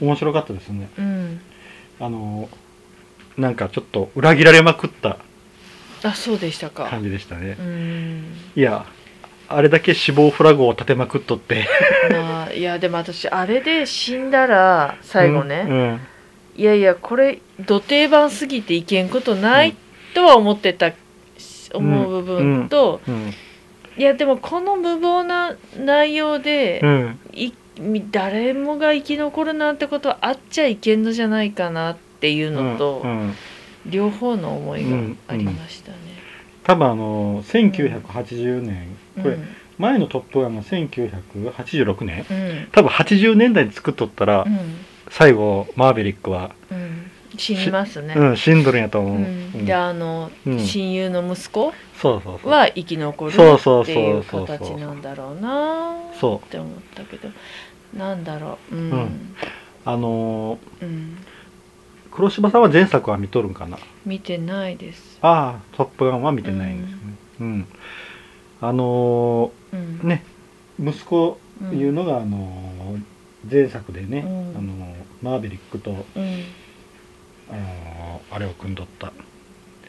[0.00, 0.88] 面白かったですね。
[0.98, 1.40] うん。
[2.00, 2.48] あの
[3.36, 5.18] なんかちょっと裏切られまくった
[6.02, 6.86] あ、そうでしたか。
[6.86, 7.56] 感じでしたね。
[7.58, 8.24] う、ん。
[8.56, 8.86] いや
[9.48, 11.68] あれだけ死亡フラグを立てまくっとって。
[12.10, 16.00] まあ、いや、でも私、あれで死んだら、最後ね、うん
[16.54, 19.74] いやいや、これ、ど定番すぎていけんことない
[20.14, 20.92] とは思ってた、
[21.72, 23.32] 思う部分と、うん
[23.98, 27.18] いや、でも、この無謀な内容で、うん。
[27.34, 27.52] いみ
[28.10, 33.04] 誰もが生き残るなんてことはあっちゃいけんのじゃないかなっていうのと、
[33.86, 34.96] 両方の思いが
[35.28, 35.98] ありましたね。
[36.64, 39.48] 多分あの1980年、これうん。
[39.78, 42.24] 前の「トップガン」が1986年。
[42.30, 42.68] うん。
[42.70, 44.58] 多分80年代に作っとったら、うん。
[45.08, 48.14] 最後マーヴェリックは、うん、死にますね。
[48.16, 49.24] うん、死んどるんやと思う、ううん。
[49.62, 50.58] ん、であの、うん。
[50.58, 51.74] 親友の息子
[52.44, 57.28] は生き残るっていう形なんだろうなそうって思ったけど
[57.96, 58.74] なんだろう。
[58.74, 58.90] ううん。
[58.90, 59.36] ん
[59.84, 61.16] あのうん、ー
[62.14, 63.78] 黒柴さんは前作は見とるんかな？
[64.06, 65.18] 見てないです。
[65.22, 66.98] ああ「トップガン」は見てないんですね。
[67.40, 67.66] うん、
[68.60, 70.00] あのうん。
[70.02, 70.24] ーね
[70.78, 71.78] 息子うん。
[71.78, 73.02] いうのが、あのー
[73.50, 74.28] 前作でね、うん。
[74.56, 75.96] あのーマーヴェリックと、うん、
[77.50, 79.12] あのーあれを組んどった、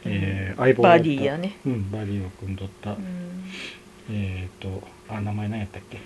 [0.06, 0.98] えー相棒だった。
[0.98, 1.58] バディやね。
[1.66, 3.44] うんバディを組んどった、うん。
[4.10, 6.00] えっ、とあ名前何やったっけ、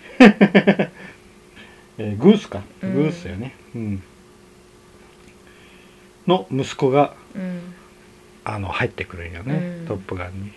[1.97, 2.94] えーグースか、うん。
[2.94, 4.03] グースよね、うん、
[6.28, 7.74] の息子がうん、
[8.44, 9.88] あの入ってくるんよね、うん。
[9.88, 10.52] トップガンに。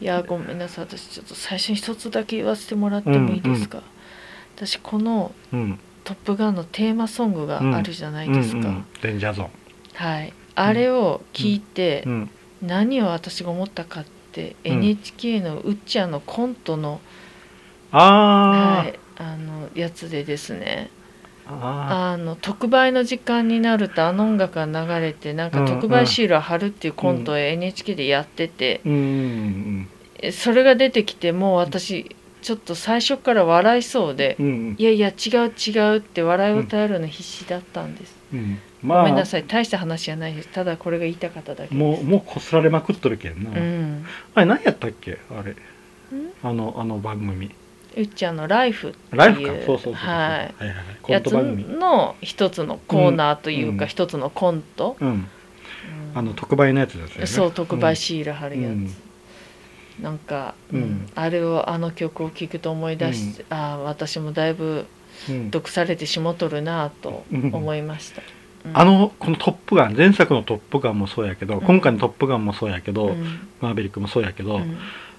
[0.00, 0.84] いやごめんなさい。
[0.84, 3.82] 私ちょっと最初に一つだけ言わせてもらってもいいですか、
[4.56, 9.50] 私このうん「トップガン」のテーマソングがあるじゃないですか、うんうんデンジャーゾ
[9.94, 10.32] はい。
[10.56, 12.06] あれを聞いて、
[12.62, 14.72] 何を私が思ったかって、うん。
[14.72, 17.00] NHK のうっちゃんのコントの,、
[17.90, 20.90] あー、はい、あのやつでですね。
[21.46, 28.80] ああの特売の時間になるとあの音楽が流れてなんか特売シールを貼るっていうコントを NHK でやってて、
[30.32, 34.38] それが出てきてもう私ちょっと最初から笑いそうで、
[34.78, 38.16] いやいや違う違うって笑いを耐えるの必死だったんです、
[38.82, 40.48] ごめんなさい大した話じゃないです。
[40.48, 44.06] ただこれが言いたかっただけもうもうこすられまくっとるけんな、うん。
[44.34, 45.18] あれ何やったっけ？
[45.30, 45.54] あれ。
[46.42, 47.50] あのあの番組
[47.96, 49.64] うっちゃんの「ライフ」っていう
[51.08, 53.88] やつの一つのコーナーというかうん。
[53.88, 54.96] 一つのコント、
[56.14, 57.26] あの特売のやつですよね。
[57.26, 58.90] そう特売シール貼るやつ、うん。
[60.00, 60.54] なんか、
[61.14, 64.86] あれをあの曲を聴くと思い出して、ああ私もだいぶ
[65.28, 65.50] うん。
[65.50, 68.22] 毒されてしもとるなと思いました、
[68.66, 68.76] うん。
[68.76, 71.64] あのこの「トップガン」前作の「トップガン」もそうやけど、うん。
[71.64, 73.48] 今回の「トップガン」もそうやけど、うん。
[73.60, 74.60] マーベリックもそうやけど、う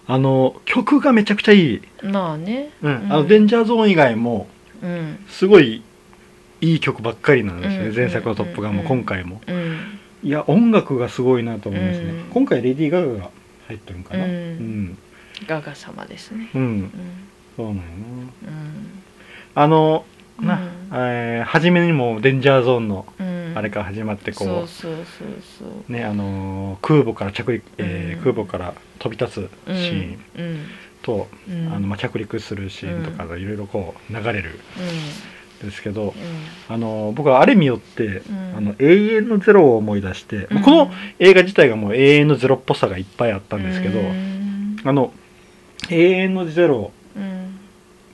[0.07, 2.69] あの曲がめちゃくちゃいい、んまあね。
[2.81, 2.95] うん。
[3.03, 3.13] うん。
[3.13, 4.47] あのデンジャーゾーン以外も
[4.83, 5.17] うん。
[5.27, 5.81] すごい
[6.61, 7.95] いい曲ばっかりなんですよね、うん。
[7.95, 9.77] 前作の「トップガン」もうん今回も、うん。
[10.23, 12.19] いや音楽がすごいなと思いますね、うん。
[12.31, 13.29] 今回レディー・ガガが
[13.67, 14.25] 入ってるんかな。
[14.25, 14.35] ううん。
[14.83, 14.97] ん
[15.47, 16.49] ガガ様ですね。
[16.55, 16.91] うん、うん。
[17.57, 17.87] そうなんやな。
[17.87, 18.89] うん。
[19.55, 20.05] あの
[20.39, 20.61] な、うん。
[20.93, 24.65] えー初めにもデンジャーゾーンのうんあれから始まってこ
[25.89, 28.33] う、ねあのー空母から着陸、えーうん。
[28.33, 30.65] 空母から飛び立つシーンうん
[31.01, 31.73] と、うん。
[31.73, 34.53] あのまあ、着陸するシーンとかがいろいろこう流れるん。
[35.65, 36.13] ですけど、
[36.67, 38.53] あのー僕はあれ見よって、うん。
[38.57, 40.61] あの永遠のゼロを思い出して、うん。
[40.61, 44.77] この映画自体がもう永遠のゼロっぽさがいっぱいあったんですけど、うん。
[44.83, 45.13] あの
[45.89, 47.57] 永遠のゼロうん。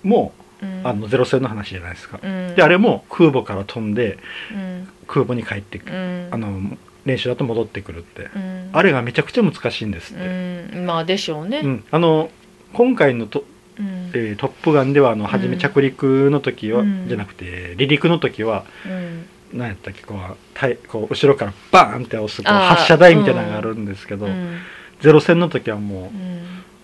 [0.03, 0.40] も、うん
[0.83, 2.19] あのゼロ戦の話じゃないですか。
[2.21, 2.55] うん。
[2.55, 4.17] であれも空母から飛んで
[4.53, 4.87] うん。
[5.07, 5.89] 空母に帰ってく
[6.31, 8.69] あの練習だと戻ってくるって、うん。
[8.71, 10.23] あれがめちゃくちゃ難しいんですって。
[10.23, 10.85] うん。
[10.85, 11.61] まあでしょうね。
[11.63, 12.29] うん、あの
[12.73, 13.43] 今回のと、
[13.79, 14.11] うん。
[14.13, 17.07] えートップガン」ではあの初めうん着陸の時は、うん。
[17.07, 19.25] じゃなくて離陸の時はうん。
[19.53, 24.59] 何やったっけこうたいこう後ろからバーンって押すこう発射台みたいなのがあるんですけど、うん。
[25.01, 26.11] ゼロ戦の時はも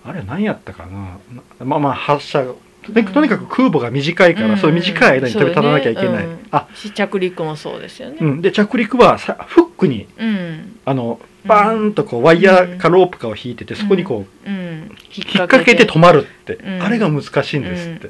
[0.05, 1.17] うあれ何やったかな
[1.59, 1.65] な。
[1.65, 2.43] まあまあ発射
[2.93, 4.57] とにとにかく空母が短いから、うん。
[4.57, 6.39] そう短い間に飛び立たなきゃいけない、ねうん。
[6.51, 6.67] あ。
[6.73, 8.17] し着陸もそうですよね。
[8.19, 10.79] うん、で着陸はさフックにうん。
[10.85, 14.67] あのバーンとこうワイヤーかロープかを引いててそこにこううん。
[15.09, 18.07] 引っ掛けて止まるって、うんあれが難しいんですって。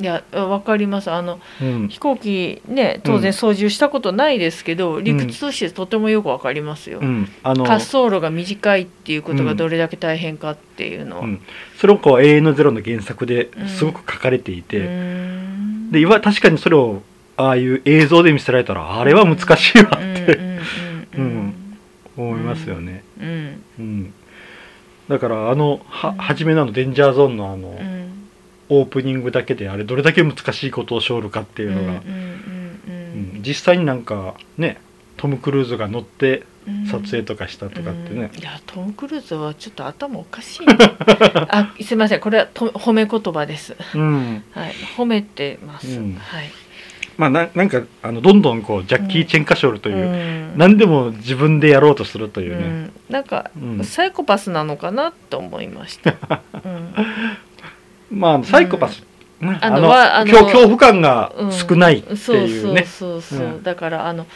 [0.00, 1.10] いやわかります。
[1.10, 1.88] あのうん。
[1.88, 7.28] 飛行機ね当然操縦したことないですけど、理屈としてとてもよくわかりますよ、うん。
[7.42, 11.40] あの滑走路が短いっていうことがどれだけ大変かっていうのは、うん。
[11.78, 15.90] それをこう永遠のゼロの原作ですごく書かれていて、うーん。
[15.92, 17.02] でいわ確かにそれを
[17.36, 20.38] ああいう映像で見せられたらあれは難しいわって。
[21.16, 21.54] うん
[22.16, 23.62] 思いますよね、うん。
[23.78, 24.14] うん、
[25.08, 26.16] だからあのはうん。
[26.16, 28.26] 初めのあのデンジャーゾーンのあの、うん。
[28.68, 32.02] オープニングだけであれどれだけ難しいことをしょるかっていうのが、
[33.46, 34.80] 実際になんかね
[35.16, 36.44] トム・クルーズが乗って
[36.90, 38.30] 撮影とかしたとかってね。
[38.34, 40.76] うん、いやトム・クルーズはちょっと頭おかしいな
[41.50, 42.20] あすいません。
[42.20, 43.76] これはと褒め言葉です。
[43.94, 44.42] うん。
[44.50, 44.72] はい。
[44.96, 46.14] 褒めてます、うん。
[46.14, 46.50] はい
[47.16, 50.58] まあななんかあのどんどんこうジャッキー・チェン・カショルという、うん。
[50.58, 53.84] 何でも自分でやろうとするといううね、ん、なんか、うん。
[53.84, 56.14] サイコパスなのかなと思いました、
[56.64, 58.18] うん。
[58.18, 59.00] まあサイコパス、
[59.40, 61.52] ねあのわあの恐恐怖感がうん。
[61.52, 63.50] 少ないってそういうね、そうそうそう、う。
[63.60, 63.62] ん。
[63.62, 64.26] だからあの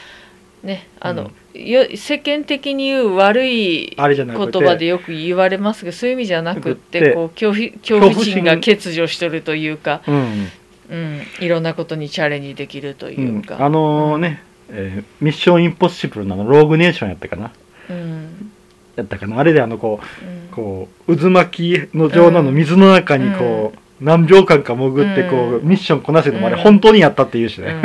[0.63, 10.49] ねあの、よ世間的に言う悪い言葉でよく言われますけどそういう意味じゃなくってこう恐怖恐怖心が欠如しとるというか、うん
[10.91, 17.53] うん、いろんなことにチャレンジできるとういうんか、あのね、えーミッションインポッシブルのローグネーションやったかな。
[17.89, 18.53] うん。
[18.97, 19.39] やったかな。
[19.39, 20.49] あれであのこううん。
[20.51, 25.69] こう渦巻きの状態の水の中にこう、何秒間か潜ってこう、うん。
[25.69, 26.63] ミッションこなせるのもあれうん。
[26.63, 27.81] 本当にやったって言うしうん、ね、も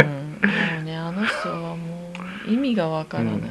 [0.81, 2.11] うねあの人はも
[2.47, 3.43] う意味がわからない、うん。
[3.43, 3.49] い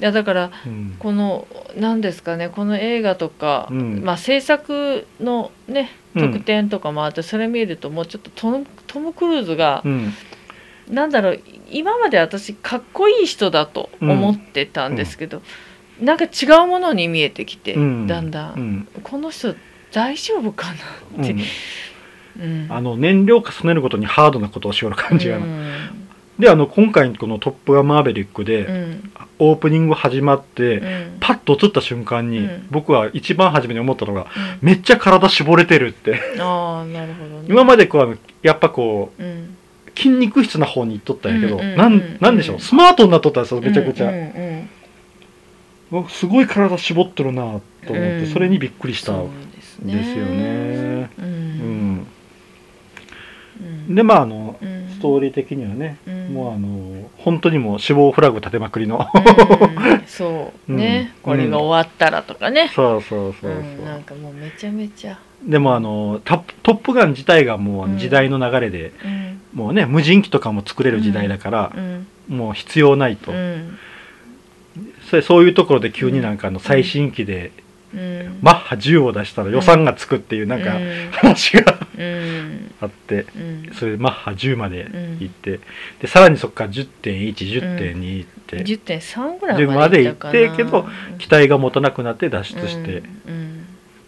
[0.00, 0.96] やだからうん。
[0.98, 1.46] この
[1.76, 4.02] 何ですかねこの映画とか、うん。
[4.04, 10.12] まあ制作のねうん特典とかもあって、それ見るともうちょっとトムトム・クルーズが、うん。
[10.88, 15.42] なんだろう今まで私かっこいい人だと思ってたんですけど、
[16.00, 18.06] なんか違うものに見えてきて、うん。
[18.06, 18.88] だんだん、うん。
[19.02, 19.54] この人
[19.92, 21.42] 大丈夫かなって、うん。
[22.40, 22.66] うん。
[22.70, 25.38] あの燃料重ねるごとにハードなことをしよる感じが
[26.38, 29.12] であの今回この「トップガンマーヴェリック」で、うん。
[29.40, 31.16] オープニング始まって、うん。
[31.20, 32.66] パッと映った瞬間に、うん。
[32.70, 34.26] 僕は一番初めに思ったのが
[34.62, 34.66] うん。
[34.66, 36.20] めっちゃ体絞れてるって。
[36.40, 37.46] ああなるほどね。
[37.48, 39.56] 今までこうやっぱこううん。
[39.96, 42.60] 筋肉質な方に行っとったんやけど、なんなんでしょう？
[42.60, 44.12] スマートになっとったんですよめちゃくちゃ、
[46.08, 48.26] すごい体絞ってるなと思って、うん。
[48.26, 49.28] それにびっくりしたそう
[49.90, 52.06] ですよねうん。
[53.92, 56.28] でまああのうんストーリー的にはね、うん。
[56.34, 59.06] もうあの本当にもう死亡フラグ立てまくりの。
[59.14, 60.02] うん。
[60.06, 60.72] そう。
[60.72, 61.22] ね、うん。
[61.22, 63.84] これが終わったらとかね、そうそうそうそう、うん。
[63.84, 69.40] なんかもうめちゃめちゃ、でもあのトップトップガン自体がもう時代の流れで、うん。
[69.54, 72.06] もうね無人機とかも作れる時代だからう、ん。
[72.28, 73.78] もう必要ないと、うん。
[75.08, 77.67] それそういうところで急になんかあの最新機でうん
[78.42, 81.10] マッハ10を出したら予算がつくっていうなんかうん。
[81.12, 82.74] 話がうん。
[82.80, 83.70] あってうん。
[83.74, 84.88] それでマッハ10まで
[85.20, 85.60] 行って
[86.00, 90.86] でさらにそこから10.110.2って10.3ぐらい10まで行ってけど
[91.18, 93.64] 機体が持たなくなって脱出してうん。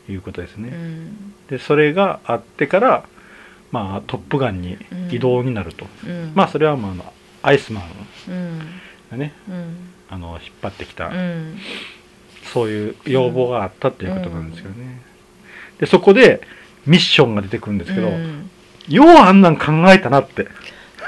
[0.09, 0.69] いうことですね。
[0.71, 1.35] ん。
[1.49, 3.05] でそれがあってから
[3.73, 4.77] まあトップガンに
[5.11, 5.87] 移動になると。
[6.07, 6.33] うん。
[6.35, 6.95] まあそれはま
[7.43, 7.85] あアイスマン
[8.29, 8.59] うん。
[9.11, 9.77] がねうん。
[10.11, 11.57] あの引っ張ってきたうん
[12.45, 15.03] そういう要望があったっていうことなんですよね。
[15.79, 16.41] でそこで
[16.87, 18.51] ミッションが出てくるんですけど、うん。
[18.89, 20.43] ようあんなん考えたなって。
[20.43, 20.47] っ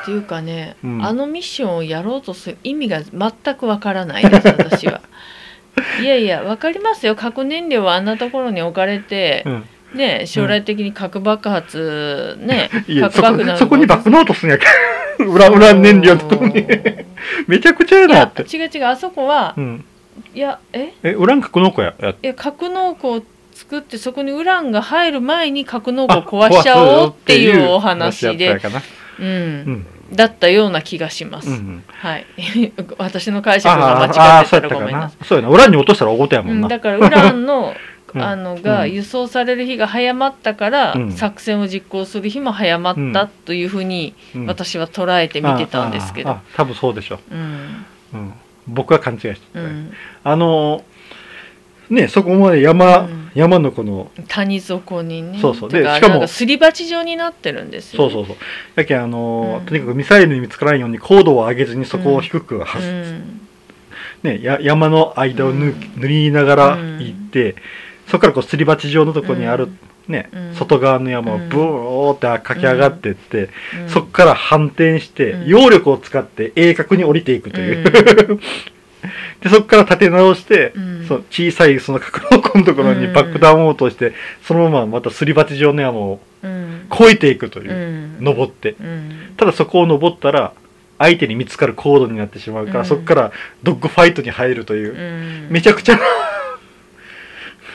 [0.04, 1.04] ていうかね、うん。
[1.04, 5.00] あのミッションをやろうとする意味が全くわからないです私は。
[6.00, 7.16] いやいやわかりますよ。
[7.16, 14.66] 核燃料はあんなところに置かれてう、ん、ね将来的に核爆発ねいやそこ核爆弾そこに爆納とすんやけ
[15.18, 16.60] ど 裏裏燃料のとこに。
[16.60, 16.64] い
[17.46, 18.42] めちゃくちゃやなやって。
[18.42, 18.84] 違う違う。
[18.86, 19.84] あそこは、うん、
[20.34, 20.94] いやえ？
[21.02, 28.60] えウラン核農庫ややいや格納庫を作ってそこにウランが入る前に格納庫を壊しちゃおうっていうお話やで。
[29.20, 29.26] うん。
[29.26, 29.86] うん。
[30.12, 32.26] だったような気がします、うんうん、はい。
[32.98, 35.24] 私の解釈があ間違ってたらごめんなさい。
[35.24, 36.68] そうやなウランに落としたら大事やもうんん、な。
[36.68, 37.74] だからウランの
[38.14, 38.22] うん。
[38.22, 38.92] あのがうん。
[38.92, 41.12] 輸送される日が早まったから、うん。
[41.12, 46.30] 作戦を実行する日も早まったというふうにうん私は捉えて見てたんですけど。
[46.30, 47.34] あああ多分そうでしょう。
[47.34, 47.38] ん。
[48.12, 48.16] う。
[48.16, 48.32] うん、
[48.72, 49.92] 僕は勘違いしてた、うん。
[50.24, 50.84] あの
[51.90, 53.30] ねそこまで山、うん。
[53.34, 55.38] 山のこの谷底にね。
[55.40, 55.70] そうそう。
[55.70, 58.36] でしかもすり鉢状になってるんですよ、そうそうそう。
[58.74, 59.66] だけどあのーうん。
[59.66, 63.40] とにかくミサイルに見つからんように高度を上げずにそこを低くは、うん。
[64.22, 67.56] ね、や山の間を塗りながら行って、
[68.06, 69.68] そこからこうすり鉢状のとこにある、
[70.08, 70.54] ねうん。
[70.54, 73.50] 外側の山をブーって駆け上がってって、
[73.82, 73.88] うん。
[73.88, 75.46] そこから反転して、うん。
[75.46, 77.84] 揚力を使って鋭角に降りていくという、
[79.40, 81.04] でそこから立て直して、うん。
[81.06, 83.12] その小さいその格納庫のところにうん。
[83.12, 86.86] 爆弾を落として、そのまままたすり鉢状の山をうん。
[86.92, 87.74] 越えていくというう、
[88.20, 88.24] ん。
[88.24, 88.76] 登って。
[88.80, 89.34] うん。
[89.36, 90.52] ただそこを登ったら
[90.98, 92.86] 相手に見つかるコードになってしまうから、うん。
[92.86, 93.32] そこから
[93.62, 95.52] ドッグファイトに入るという、うん。
[95.52, 96.00] めちゃくちゃな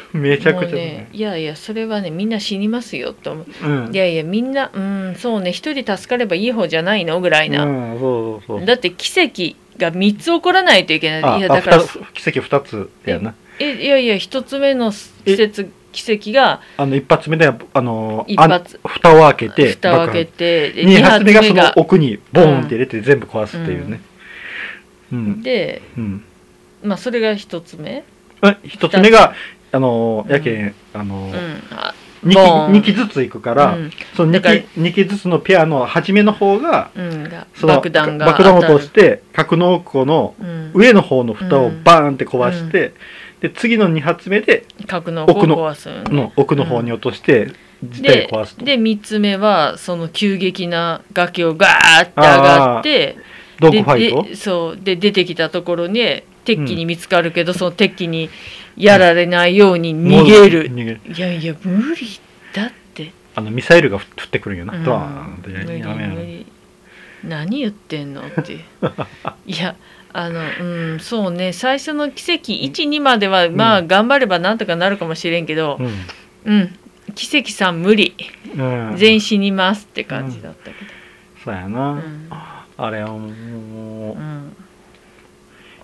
[0.14, 1.10] めちゃくちゃね。
[1.12, 3.68] いやいやそれはねみんな死にますよと思う。
[3.68, 3.94] うん。
[3.94, 8.66] いやいやみんなうんそうね一人助かればいい方じゃないのぐらいな、うん、そうそうそう。
[8.66, 11.40] だって奇跡が3つ起こらないといけない。
[11.40, 11.80] いやだから
[12.14, 13.34] 奇跡2つやな。
[13.60, 18.80] えいやいや1つ目の季節奇跡があの一発目であの一発。
[18.84, 24.02] あ蓋を開けて蓋を開けてで2 2発目がその奥にボーンって入れて全部壊すっていうね。
[25.12, 26.24] うん、でうん。
[26.84, 28.04] まあそれが1つ目。
[28.42, 29.34] あ一つ目が
[29.72, 30.32] あのうん。
[30.32, 31.64] やけんあのうん。
[31.72, 31.94] あ
[32.24, 32.72] 二ボーン。
[32.74, 33.92] 2機ずつ行くから、うん。
[34.16, 37.24] そのだから 2, 機二機ずつのペアの初めの方がうん。
[37.30, 40.36] がその爆弾が爆弾を落とし当て格納庫の
[40.74, 42.94] 上の方の蓋をバーンって壊して、
[43.42, 47.52] で次の2発目で格納庫を奥の壊すんの奥の方に落として、
[47.84, 48.66] 自体でを壊すと。
[48.66, 53.18] で3つ目はその急激な崖をガーって上がって
[53.60, 54.36] ドッグファイト？
[54.36, 58.30] そうで出てきたところに敵機に見つかるけど、その敵機に
[58.76, 61.02] やられないように逃げる、逃げる。
[61.06, 62.20] いやいや無理
[62.54, 64.84] だって、あのミサイルが降ってくるんよな、うん。
[64.84, 66.46] ドワーンって無理
[67.24, 68.54] 何言ってんのって。
[69.46, 69.76] いや
[70.14, 70.64] あのう
[70.96, 71.52] んそうね。
[71.54, 75.80] 最初の奇跡12までは、まあ頑張ればなんとかなるかもしれんけど
[76.46, 76.76] うん、
[77.14, 78.16] 奇跡さん無理。
[78.56, 80.76] うん、うん、全員死にますって感じだったけ
[81.44, 82.30] そうやど、な、うん
[82.78, 84.56] あれはもう、うん。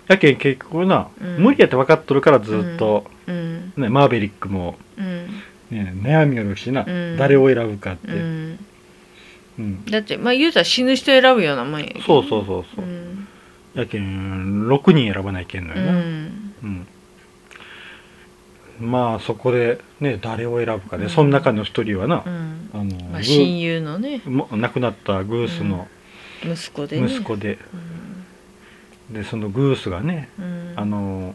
[0.06, 1.42] やけん結局な、うん。
[1.42, 3.72] 無理やって分かっとるからずっと、うん。
[3.76, 5.26] ね、マーベリックも、うん。
[5.70, 7.16] ね、悩みよるしな、うん。
[7.18, 8.58] 誰を選ぶかって、ううん。
[9.58, 12.84] ん、だってまあ言うたら死ぬ人選ぶようなもんやけどそうそうそうそう。
[12.84, 13.26] う、ん。
[13.74, 16.54] やけん6人選ばないけんのうよな、ん。
[16.62, 16.86] うん。
[18.80, 22.70] まあそこでね誰を選ぶかで、うんその中の一人はなう、ん。
[22.72, 24.20] あのまあ、グ親友のね。
[24.26, 25.88] 亡くなったグースの
[26.44, 27.06] 息子でね。
[27.06, 28.14] 息子で、うん
[29.10, 30.72] でそのグースがね、うん。
[30.76, 31.34] あの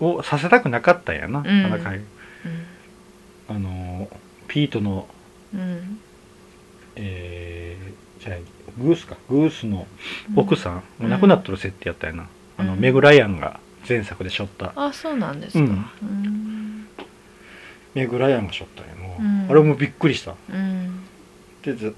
[0.00, 1.46] をさせたくなかったんやな、ん。
[1.46, 2.00] あの回
[3.48, 4.08] あの
[4.48, 5.06] ピートの
[5.52, 5.60] うん。
[5.60, 6.00] うん
[6.96, 8.38] えー、じゃあ
[8.78, 9.16] グースか。
[9.28, 9.86] グースの
[10.36, 15.58] 奥さん、もう亡くなっとる設定やったよな、あのうんメグ・ライアンが前作でしょった、あそうなんですか。
[15.58, 15.68] うん。
[15.68, 16.88] うん。
[17.94, 19.50] メグ・ライアンがしょったんやもう、うん。
[19.50, 20.34] あれもびっくりした。
[20.50, 21.00] うん。
[21.62, 21.94] でず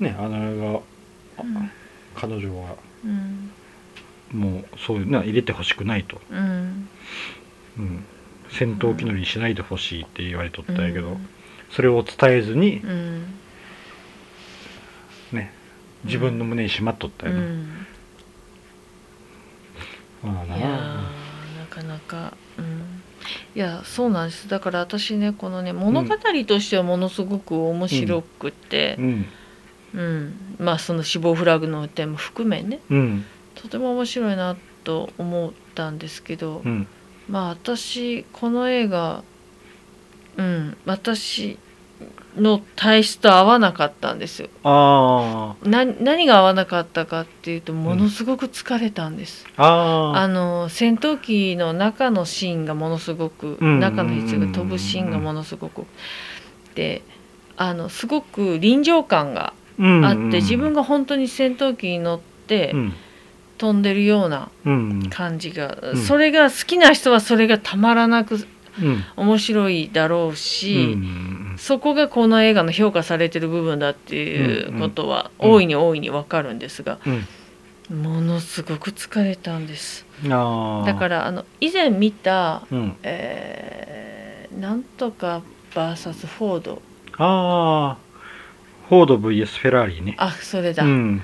[0.00, 0.58] ねあの映
[1.36, 1.70] 画うん。
[2.14, 3.50] 彼女はうん。
[4.32, 6.88] もうそういうな入れてほしくないと、うん。
[7.78, 8.04] うん、
[8.50, 11.28] 戦闘機乗りにしないでほしいって言われとったんやけど、うん。
[11.70, 13.24] それを伝えずにうん。
[15.32, 15.52] ね
[16.04, 17.86] 自分の胸にしまっとったうよな、ん。
[20.22, 20.56] まあな。
[20.56, 23.02] なかなか、うん、
[23.54, 24.48] いやそうなんです。
[24.48, 26.16] だから私ねこのね物語
[26.46, 29.04] としてはものすごく面白くてう、ん。
[29.04, 29.26] うん
[30.58, 32.80] まあその死亡フラグの点も含めね。
[32.90, 33.24] うん。
[33.54, 36.86] とても面白いなと思ったんですけど、うん。
[37.28, 39.22] まあ私この映画
[40.36, 40.76] うん。
[40.86, 41.58] 私
[42.36, 44.48] の体質と合わなかったんですよ。
[44.62, 49.46] あな何が合わなかったかっていうとものすごく疲れたんです。
[49.56, 55.86] ああああの戦闘機の中のシーンがものすごく、うん中の人が飛ぶシーンがものすごく。
[56.74, 57.02] で
[57.56, 59.59] あのすごく臨場感がうん
[60.04, 62.92] あって、自分が本当に戦闘機に乗ってうん。
[63.58, 65.96] 飛んでるようなうん感じが、ん。
[65.96, 68.46] それが好きな人はそれがたまらなく
[68.80, 69.04] うん。
[69.16, 76.98] 面白いだろううし、んそこがこの映画の評価されてる部分だっていうことはうん大いに大いにわかるんですが、
[77.90, 78.02] うん。
[78.02, 80.06] ものすごく疲れたんです。
[80.22, 82.96] だからあの以前見たうん。
[83.02, 85.42] えーなんとか
[85.74, 86.26] VS.
[86.26, 86.60] フォー。
[86.60, 86.82] ド
[88.90, 90.16] フォード VS フェラーリね。
[90.18, 91.22] あそれだ、うん。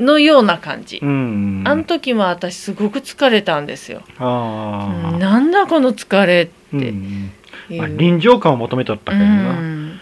[0.00, 6.92] のような感じ、うんあの時も私すごく疲れたんですよ、ああうんなんだこの疲れって。
[7.76, 10.00] まあ臨場感を求めとったけどうな、ん。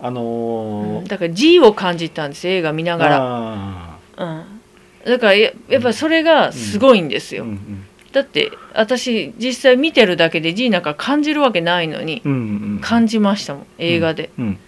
[0.00, 1.08] あのー。
[1.08, 7.46] だから G を感じたんです映画見ながら、あうん、だからややっぱりそれがすごいんですよ、
[8.12, 12.42] だって私実際見てるだけで G なんか感じるわけないのにうんうんう
[12.76, 12.78] ん。
[12.82, 14.58] 感じましたもん映画で、うん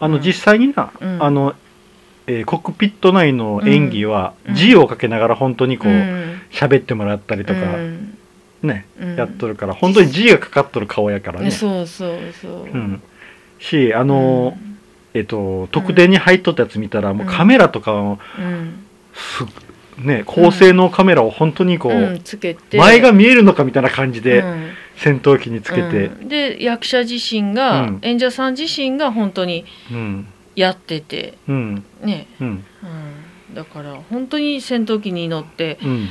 [0.00, 0.22] あのうん。
[0.22, 1.22] 実際にな、うん。
[1.22, 1.54] あの、
[2.26, 4.54] えーコックピット内の演技はうん。
[4.54, 6.40] 字をかけながら本当にこううん。
[6.50, 8.18] 喋ってもらったりとか、うん。
[8.62, 9.16] ね、うん。
[9.16, 11.50] やっとるから本当に字がかかっとる顔やからね。
[11.50, 13.02] そうそうそう、うん、
[13.58, 14.56] しあの
[15.14, 18.84] えっと特典に入っとったやつ見たらもうカメラとかもうん。
[19.14, 19.44] す
[20.04, 22.20] ね高性能カメラを本当にこう、
[22.76, 26.28] 前が見えるのかみたいな感じでうん戦闘機につけて、うん。
[26.28, 27.98] で役者自身が、うん。
[28.02, 30.26] 演者さん自身が本当にうん。
[30.56, 31.38] やってて。
[31.48, 31.84] うん。
[32.02, 32.64] ね、うん。
[33.48, 36.08] うん、だから本当に戦闘機に乗ってうん。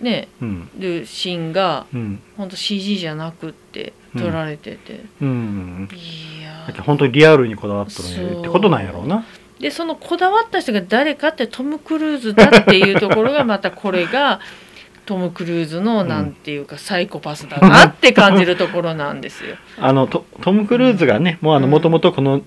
[0.00, 0.28] ね。
[0.42, 0.70] うん。
[0.76, 2.20] るシーンがうん。
[2.36, 5.88] 本当 CG じゃなくって撮られてて、うん。
[5.92, 9.24] いや本当にリアルにこだわったのってことなんやろうな。
[9.60, 14.40] でそのこだわった人が誰かってトム・クルーズだっていうところがまたこれが
[15.06, 19.56] トム・クルーズのんなんていうかサイコパスだなって感じるところなんですよ。
[19.78, 21.70] あのトトム・クルーズがねもうあのうん。
[21.70, 22.42] もともとこの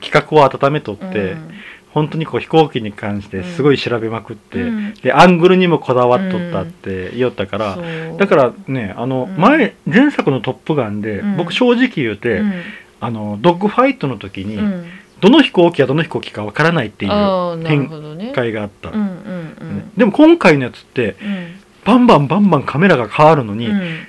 [0.00, 1.50] 企画を温めとって、うん。
[1.90, 4.94] 本当にこう飛行機に関してすごい調べまくって、うん。
[4.94, 7.84] でアングルにもこだわっとったって言おったから、そう。
[8.18, 9.40] だからねあのうん。
[9.40, 11.36] 前前作の「トップガンで」うん。
[11.36, 12.52] 僕正直言うて、うん。
[13.00, 14.86] あのドッグファイトの時に、うん。
[15.20, 17.88] どの飛行機がどの飛行機かわからないっていう展。
[18.36, 23.80] 開があった、うんうんねでも今回のやつってうんバンバンバンバンカメラが変わるのに、うん。
[23.80, 24.08] うん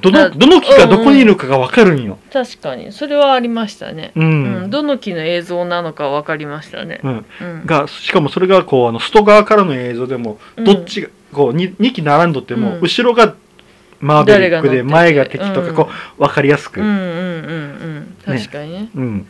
[0.00, 2.18] どあのどの機がどこにいるかがわかるんよ。
[2.32, 2.92] 確かに。
[2.92, 4.12] それはありましたね。
[4.14, 4.66] ううん。
[4.66, 7.00] んどの機の映像なのか分かりましたね。
[7.02, 7.26] うん。
[7.40, 7.66] うん。
[7.66, 10.64] がしかもそれがこうあの外側からの映像でもうん。
[10.64, 12.80] どっちがこう 2, 2機並んどっても、うん。
[12.80, 13.34] 後ろが
[14.00, 18.26] マーベリックで前が敵とかこう分かりやすく、うんうんうんうん。
[18.28, 19.24] うん確かにね。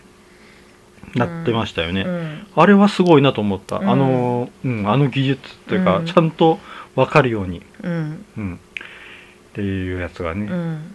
[1.15, 2.47] なってましたよね、うん。
[2.55, 3.91] あれはすごいなと思った、うん。
[3.91, 6.07] あの、うん、あの技術っていうか、うん。
[6.07, 6.59] ちゃんと
[6.99, 8.25] 分かるように、うん。
[8.37, 8.59] うん、っ
[9.53, 10.95] ていうやつがね、うん。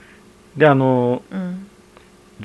[0.58, 1.68] であのうん。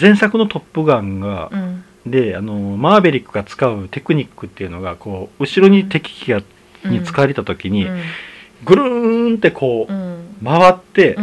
[0.01, 1.85] 前作の「トップガンが」うん。
[2.07, 6.43] であのマーベリックが使うテクニックっていうのがこう後ろに敵機が
[6.85, 8.01] に使われた時に、うん。
[8.65, 10.37] ぐるーんってこう、うん。
[10.45, 11.17] 回って、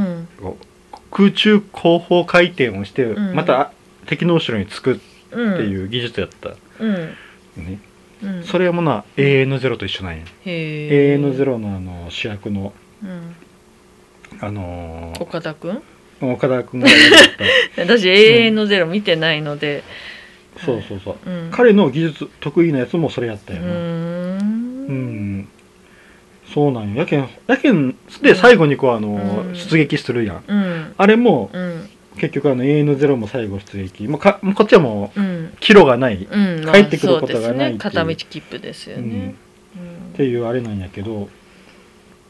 [1.12, 3.34] 空中後方回転をして、うん。
[3.34, 3.72] また
[4.06, 4.98] 敵の後ろにつくっ
[5.36, 6.50] うんていう技術やった。
[6.50, 7.80] ね、
[8.24, 8.43] うん。
[8.43, 10.24] それはもうな永遠のゼロと一緒なんや。
[10.45, 13.36] へ永遠のゼロロのあの主役のうん。
[14.39, 15.81] あのー岡田君？
[16.22, 16.99] 岡田君がやっ
[17.75, 17.82] た。
[17.84, 19.84] 私永遠のゼロ見てないので。
[20.65, 21.49] そうそうそう、うん。
[21.51, 23.67] 彼の技術得意なやつもそれやったうよな。
[23.67, 25.47] うん、ん。
[26.54, 29.56] そうなんややけんやけんで最後にこうあのー、うん。
[29.56, 30.43] 出撃するやん。
[30.47, 30.93] うん。
[30.97, 31.89] あれもうん。
[32.17, 34.08] 結局あの永遠のゼロも最後出撃。
[34.08, 35.25] もうかもうこっちはもううん
[35.60, 37.80] キロがないうんまあ帰ってくることがないねっていう。
[37.80, 39.36] 片道切符ですよね。
[40.13, 41.30] っていうあれなんやけど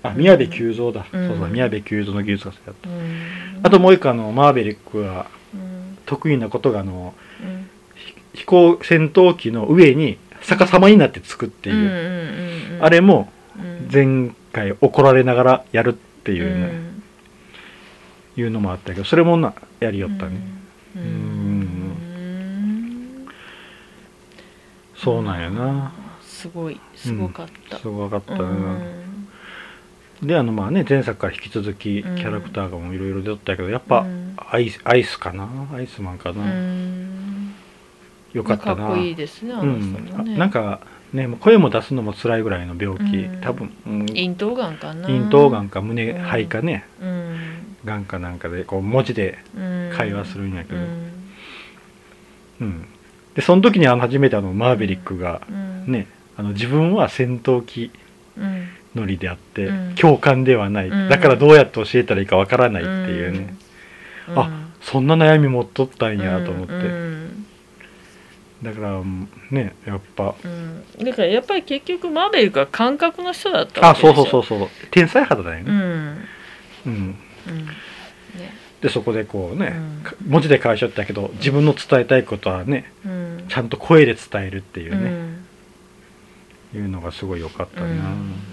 [0.04, 1.28] あ宮部久蔵だ、うん。
[1.30, 3.60] そうそう宮部久蔵の技術がそうやった、うん。
[3.64, 5.98] あともう一個あのマーベリックがうん。
[6.06, 7.70] 得意なことがあのうん。
[8.34, 13.90] 飛行戦闘機の上に逆さまになってつくっていう、うんうんうんうんあれもうん。
[13.92, 16.68] 前回怒られながらやるっていう,、ね。
[16.68, 17.04] うん。
[18.38, 20.42] いうのもあったけどそれもなやりよったね、
[20.96, 21.02] うん。
[21.02, 21.25] うん
[24.96, 27.78] そうなんやな、すごいすごかった。
[27.78, 29.28] すごかったうな、ん。
[30.24, 32.16] であのまあね前作から引き続きキうん。
[32.16, 34.38] ャラクターがもいろいろ出とったけどやっぱ、うん。
[34.38, 35.48] アイスアイスかな？
[35.74, 37.54] アイスマンかな、うん。
[38.34, 38.76] よかったな。
[38.76, 40.36] かっこいいですねあのうん人もね。
[40.36, 40.80] あなんか
[41.14, 43.42] ね声も出すのも辛いぐらいの病気、うん。
[43.42, 45.08] 多分、うん、咽頭がんかな。
[45.08, 47.38] 咽頭がんか胸うん肺かね、うん。
[47.84, 49.92] がんかなんかでこう文字でうん。
[49.94, 50.82] 会話するんやけど、う
[52.62, 52.88] うんん
[53.36, 55.92] でその時にあの初めてあのマーベリックがうん。
[55.92, 57.92] ね、あの自分は戦闘機
[58.38, 58.68] うん。
[58.96, 59.96] 乗りであって、うん。
[59.96, 61.10] 共感ではない、うん。
[61.10, 63.56] だからどうやって教えたらいいかわからないっていうね、
[64.30, 64.40] うん。
[64.40, 67.46] あそんな悩み持っとったんやと思って、うん。
[68.64, 69.02] だから
[69.52, 70.34] ねやっぱ。
[70.44, 70.84] うん。
[71.04, 74.16] だからやっぱり結局マーベリックは感覚の人だったあわけでしょ。
[74.16, 74.70] そうそうそうそう。
[74.92, 76.26] 天才肌だよね、うん。
[76.86, 77.16] うん
[78.86, 80.04] でそこでこうね、うん。
[80.04, 83.46] か文字で返しちゃったけど自分の伝えたいことはねうん。
[83.50, 85.46] ちゃんと声で伝えるっていううね、ん。
[86.76, 87.88] いうのがすごい良かったな。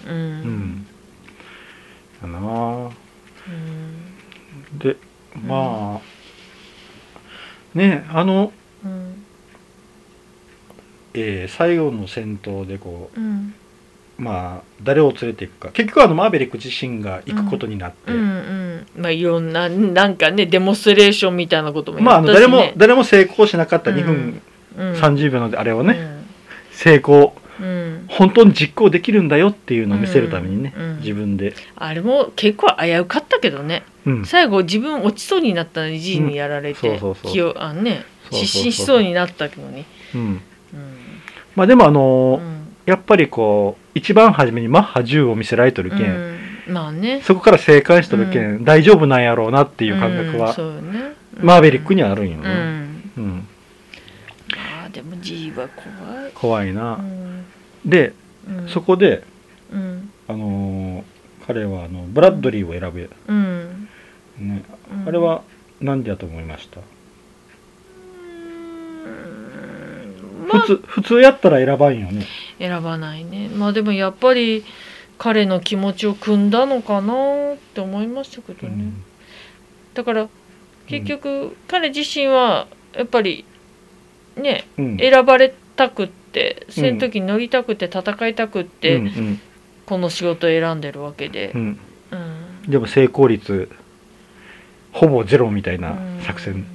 [0.09, 0.87] うん。
[2.23, 2.39] だな。
[2.39, 4.79] うん。
[4.79, 4.97] で
[5.47, 8.55] まあ、ねあの、
[8.87, 9.25] うん。
[11.13, 13.25] えー最後の戦闘でこうん。
[13.25, 13.53] う
[14.19, 15.71] まあ誰を連れていくか。
[15.73, 18.87] 結局あのマーベリック自身が行くことになって、うんうん。
[18.97, 24.43] まあいろんななんかねデモンストレーションみたいなこともまああやったし、ね、の誰も誰も成功しなかった2分
[24.77, 24.93] うん。
[24.95, 26.27] 30秒のであれをね、うん。
[26.73, 27.35] 成功。
[27.61, 28.07] うん。
[28.09, 30.97] 本当に実行できるんだよっていうのを見せるためにね、うんうん。
[30.99, 33.85] 自分で、あれも結構危うかったけどね。
[34.05, 39.85] うん、最後自分落ちそうになったのにじいにやられて失神しそうになったけどね。
[40.15, 40.41] うん、うん。
[41.55, 46.75] まあでもあのーうんやっぱりこう一番初めにマッハ10を見せられとるけん、うん。
[46.75, 47.21] まあね。
[47.23, 50.55] そこから生還しとるけん、大丈夫なんやろうなっていう感覚は、
[51.41, 53.03] マーベリックにはあるんよね、うん。
[53.17, 53.49] うん。
[54.55, 56.33] ああでも G は怖い。
[56.35, 57.45] 怖いな、うん。
[57.85, 58.15] で
[58.49, 58.69] うん。
[58.69, 59.25] そこで
[59.73, 60.11] うん。
[60.29, 61.05] ああの
[61.47, 63.89] 彼はあのブラッドリーを選ぶ、うん。
[64.39, 65.09] ね、うん。
[65.09, 65.43] あれは
[65.81, 66.87] 何でやと思いました、うん
[70.42, 72.27] まあ普通普通やったら選ばんよね。
[72.59, 73.49] 選ばないね。
[73.49, 74.65] まあでもやっぱり
[75.19, 79.05] 彼の気持ちを汲んだのかなって思いましたけどね、うん。
[79.95, 80.29] だから
[80.87, 83.45] 結局、彼自身はやっぱり
[84.37, 84.97] ねうん。
[84.99, 89.41] 選ばれたくって戦闘機に乗りたくて戦いたくって、うんうん。
[89.87, 91.53] この仕事を選んでるわけで。
[91.55, 91.79] う、ん。
[92.11, 92.17] う
[92.67, 92.71] ん。
[92.71, 93.71] でも成功率
[94.93, 96.67] ほぼゼロみたいな作戦。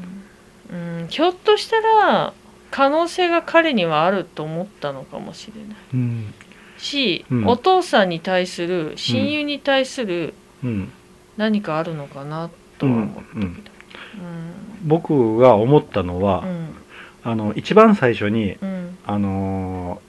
[0.71, 1.07] うん、うん。
[1.07, 2.33] ひょっとしたら
[2.71, 5.75] 可能性が彼にはあると思ったのかもしれない。
[5.93, 6.33] うん。
[6.77, 7.47] し、うん。
[7.47, 10.91] お父さんに対する親友に対するうん。
[11.37, 13.63] 何かあるのかなとは思ったけど、うん。
[14.85, 16.75] 僕が思ったのは、うん。
[17.23, 18.97] あの一番最初にうん。
[19.05, 20.07] あのー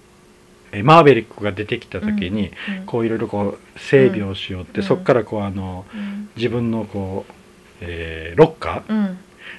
[0.70, 2.86] えマーベリックが出てきた時に、うん。
[2.86, 4.86] こういろいろこう整備をしようって、うん。
[4.86, 6.28] そっからこうあのうん。
[6.36, 7.32] 自分のこう、
[7.80, 8.92] えーロッカー？
[8.92, 9.18] うん。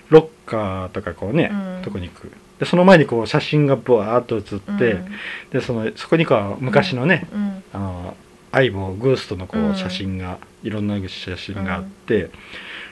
[0.09, 1.81] ロッカーとかこうね、うん。
[1.81, 5.11] とこに行くでその前にこう写真がブワーッと写って、うん。
[5.51, 7.63] でそのそこにこう昔のね、うん。
[7.73, 8.17] あの
[8.51, 12.31] 相棒グースとのこうんう写真が、いろんな写真があって、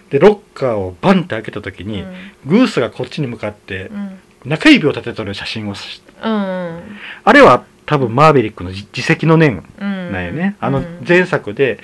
[0.09, 2.03] でロッカーをバンって開けた時に、
[2.45, 4.19] グースがこっちに向かってうん。
[4.45, 6.81] 中指を立てとる写真をしうん
[7.23, 10.11] あれは多分マーベリックの自自責の念うん。
[10.11, 11.79] なんよね、あのうん前作で、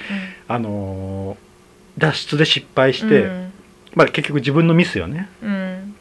[0.48, 1.43] あのー
[1.98, 3.54] 脱出で失敗して、うん。
[3.93, 5.30] まあ、結局自分のミスよね。
[5.43, 5.96] うん。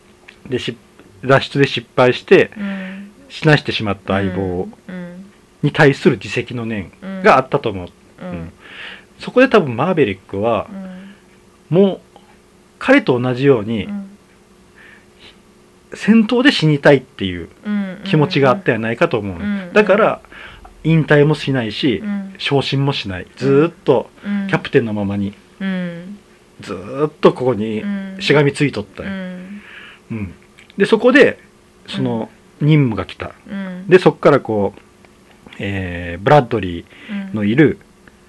[0.48, 0.76] でし
[1.24, 3.10] 脱出で失敗してうん。
[3.28, 5.24] 死なしてしまった相棒うん。
[5.62, 7.22] に対する自責の念うん。
[7.22, 7.88] があったと思う、
[8.20, 8.30] うん。
[8.30, 8.52] うん。
[9.18, 10.68] そこで多分マーベリックは
[11.70, 11.78] うん。
[11.78, 12.00] もう
[12.78, 14.08] 彼と同じようにうん。
[15.94, 18.00] 戦闘で死にたいっていううん。
[18.04, 19.70] 気持ちがあったんやないかと思う、うん。
[19.72, 20.20] だから
[20.84, 22.34] 引退もしないしうん。
[22.38, 23.26] 昇進もしない。
[23.36, 24.46] ずーっとうん。
[24.48, 26.18] キャプテンのままにうん。
[26.60, 28.16] ずーっとここにうん。
[28.20, 29.62] しがみついとったんうよん。
[30.10, 30.34] うん、
[30.76, 31.38] でそこで
[31.86, 32.30] その
[32.60, 33.32] 任務が来た。
[33.48, 33.86] うん。
[33.88, 34.80] でそこからこう、
[35.58, 37.78] えーブラッドリーのいる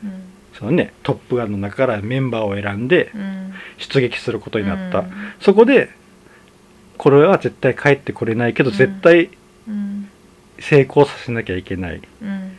[0.03, 0.11] うん。
[0.53, 3.53] そのねトップガンの中からメンバーを選んでうん。
[3.77, 5.11] 出撃することになった、うん。
[5.39, 5.89] そこで
[6.97, 8.75] これは絶対帰ってこれないけどうん。
[8.75, 9.29] 絶対
[9.67, 10.09] うん。
[10.59, 12.01] 成功させなきゃいけない。
[12.21, 12.57] うん。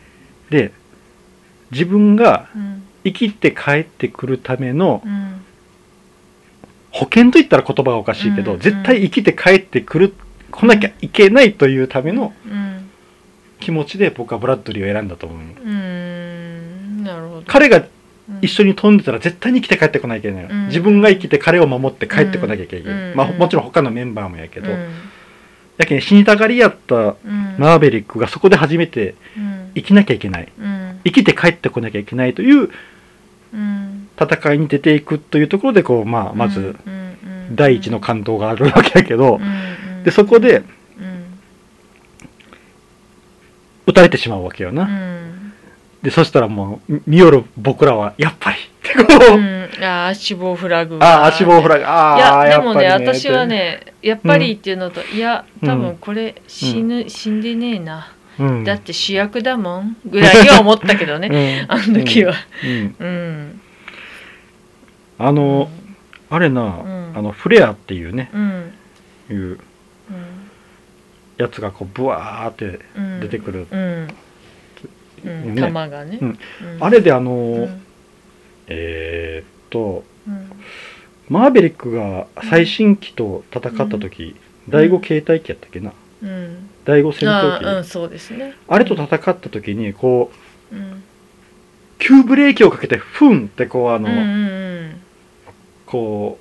[0.50, 0.72] で
[1.70, 2.82] 自分がうん。
[3.06, 5.44] 生きて帰ってくるためのうん
[6.94, 8.60] 保険といったら言葉がおかしいけど、うん。
[8.60, 10.14] 絶対生きて帰ってくる
[10.52, 12.88] 来なきゃいけないというためのうん
[13.58, 15.38] 気持ちで僕はブラッドリーを選んだと思う。
[15.38, 17.02] うん。
[17.02, 17.42] なるほど。
[17.46, 18.38] 彼がうん。
[18.42, 20.66] 一緒に飛んでたら絶対に生きて帰ってこなきゃいけない、うん。
[20.68, 23.16] 自分が生きて彼を守って帰ってこなきゃいけない、うん。
[23.16, 24.88] まあ、もちろん他のメンバーもやけど、うん。
[25.78, 27.56] やけん死にたがりやったうん。
[27.58, 29.72] マーベリックがそこで初めてうん。
[29.74, 30.48] 生きなきゃいけない。
[30.56, 31.00] うん。
[31.04, 32.70] 生きて帰ってこなきゃいけないという
[33.52, 33.83] うん
[34.18, 36.76] 戦いに出ていくというところでこう、まあ、まず
[37.52, 39.40] 第一の感動があるわけやけど、
[40.04, 40.64] でそこでうん。
[43.86, 45.52] 撃たれてしまうわけよな、うん。
[46.02, 49.68] でそしたらもう見よる僕らはやっぱりってこう、うん。
[49.84, 51.80] ああ死亡フラグああ死亡フラグ。
[51.80, 58.64] グあいやあでもね私はねやっぱりっていうのと、いや多うん分これ死ぬ、死んでねえな、うん。
[58.64, 61.72] だって主役だもんぐらいには思ったけどね、うん。
[61.72, 62.34] あの時は。
[62.64, 62.96] うん。
[62.98, 63.60] うん
[65.18, 65.70] あの、
[66.30, 67.12] あれな、ん。
[67.16, 68.72] あのフレアっていうねうん。
[69.30, 69.58] いううん。
[71.36, 73.20] やつがこうブワーってうん。
[73.20, 74.08] 出てくる、ね。
[75.54, 76.18] 弾がね、
[76.80, 77.82] あれであの、うん。
[78.66, 80.50] えーっとうん。
[81.28, 84.36] マーベリックが最新機と戦った時、
[84.68, 85.92] 第5形態機やったっけな？
[86.22, 86.68] うん。
[86.84, 90.30] 第5戦闘機、あれと戦った時にこ
[90.72, 91.02] ううん。
[91.98, 94.08] 急ブレーキをかけてフンってこうあの、
[95.94, 96.38] こ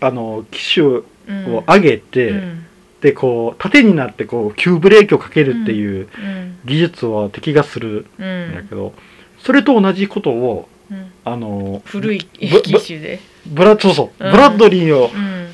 [0.00, 2.66] うあの機種をうん上げて、うん。
[3.00, 6.58] でこう縦になってこう急ブレーキをかけるっていううん。
[6.64, 8.92] 技術を敵がするうんんだけど、
[9.38, 11.12] それと同じことをうん。
[11.24, 13.20] あの古いぶ機種で。
[13.46, 14.32] ブラそうそう、うん。
[14.32, 15.48] ブラッドリーをうん。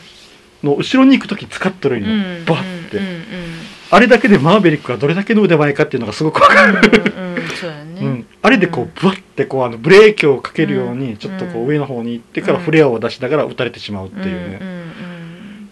[0.63, 2.11] の後ろに行く時使っとるんよ、う
[2.41, 2.45] ん。
[2.45, 2.99] バッて、
[3.91, 6.81] あれだけでマーベリックがどれだけの腕前かっていうのがすごくわかる、
[7.61, 14.89] そうやね、うん、あれでこうブワッてこうあのブレーキをかけるようにちょっとこううん上の方に行ってからフレアを出しながら撃たれてしまうっていうね、うんうんうん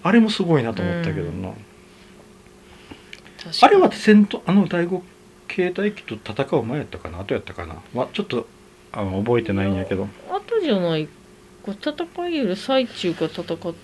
[0.03, 1.49] あれもすごいなと思ったけどな、
[3.61, 5.03] あれは戦闘あの第5
[5.49, 7.19] 形態機と戦う前やったかな？
[7.19, 8.47] 後やったかな、まあ、ちょっと
[8.93, 10.07] あの覚えてないんやけど。
[10.31, 11.09] 後じゃない
[11.65, 13.75] こう戦いよる最中か戦った後か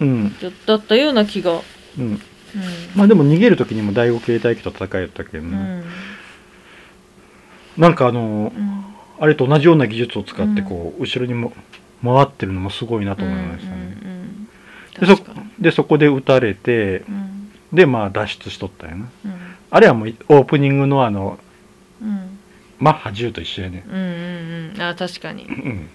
[0.00, 0.34] うん。
[0.38, 1.60] だだったような気が。
[1.98, 2.04] うん。
[2.04, 2.18] うん。
[2.94, 5.84] まあでも逃げる時にも第5形態機と戦いやったけどね、うん
[7.76, 8.84] なんかあのうん。
[9.20, 11.52] あれと同じような技術を使ってこう後ろにも
[12.02, 13.96] 回ってるのもすごいなと思いましたね。
[14.02, 14.48] うん。
[15.00, 15.24] でそ
[15.60, 17.52] でそこで撃たれてうん。
[17.72, 19.08] でまあ脱出しとったよな。
[19.24, 19.32] うん。
[19.70, 21.38] あれはもうオープニングのあの
[22.00, 22.38] うん。
[22.80, 23.84] マッハ10と一緒やね。
[23.88, 24.82] うんうんうん。
[24.82, 25.44] あ確かに。
[25.44, 25.88] うん。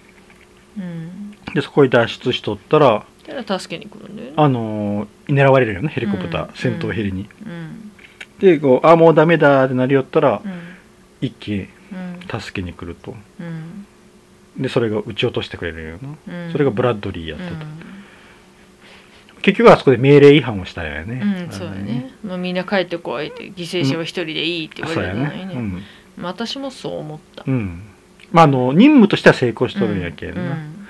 [0.77, 1.31] うん。
[1.53, 4.33] でそこに脱出しとったらで助けに来るんだよね。
[4.37, 6.53] あのー狙われるよねヘリコプター、うん。
[6.55, 7.27] 戦闘ヘリに。
[7.45, 7.91] うん。
[8.39, 10.66] でこうあもうダメだってなりよったらうん
[11.21, 11.67] 一気
[12.29, 13.15] 助けに来ると。
[13.39, 13.85] うん。
[14.57, 16.51] でそれが撃ち落としてくれるよな、うん。
[16.51, 19.41] それがブラッドリーやったと、うん。
[19.43, 22.11] 結局はあそこで命令違反をしたよね、うん、そうやね。
[22.23, 25.53] もうみんな帰ってこいって、犠牲者は一人でいいってあ言わそうやねれたのにね。
[25.53, 25.83] うん、
[26.17, 27.43] まあ私もそう思った。
[27.45, 27.83] うん、
[28.31, 30.87] まああの任務としては成功しとるんやけどな、うん。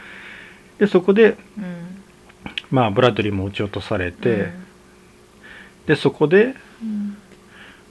[0.77, 2.01] でそこでうん。
[2.71, 4.51] まあブラッドリーも撃ち落とされて、うん。
[5.87, 7.17] でそこでうん。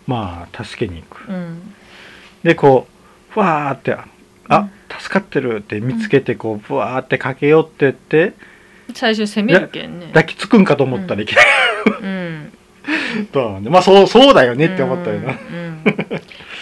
[0.06, 1.30] まあ助けに行く。
[1.30, 1.74] うん
[2.46, 2.86] でこ
[3.30, 4.06] うふわーってあ
[4.60, 4.70] うん。
[4.98, 8.34] 助かってるって見つけてこうふわーって駆け寄ってって
[8.94, 10.06] 最初攻めるけんね。
[10.08, 11.42] 抱きつくんかと思ったらいきな
[12.00, 12.52] うん。
[13.16, 13.68] りとはね。
[13.68, 15.76] まあそうそうだよねって思ったよな、うんうん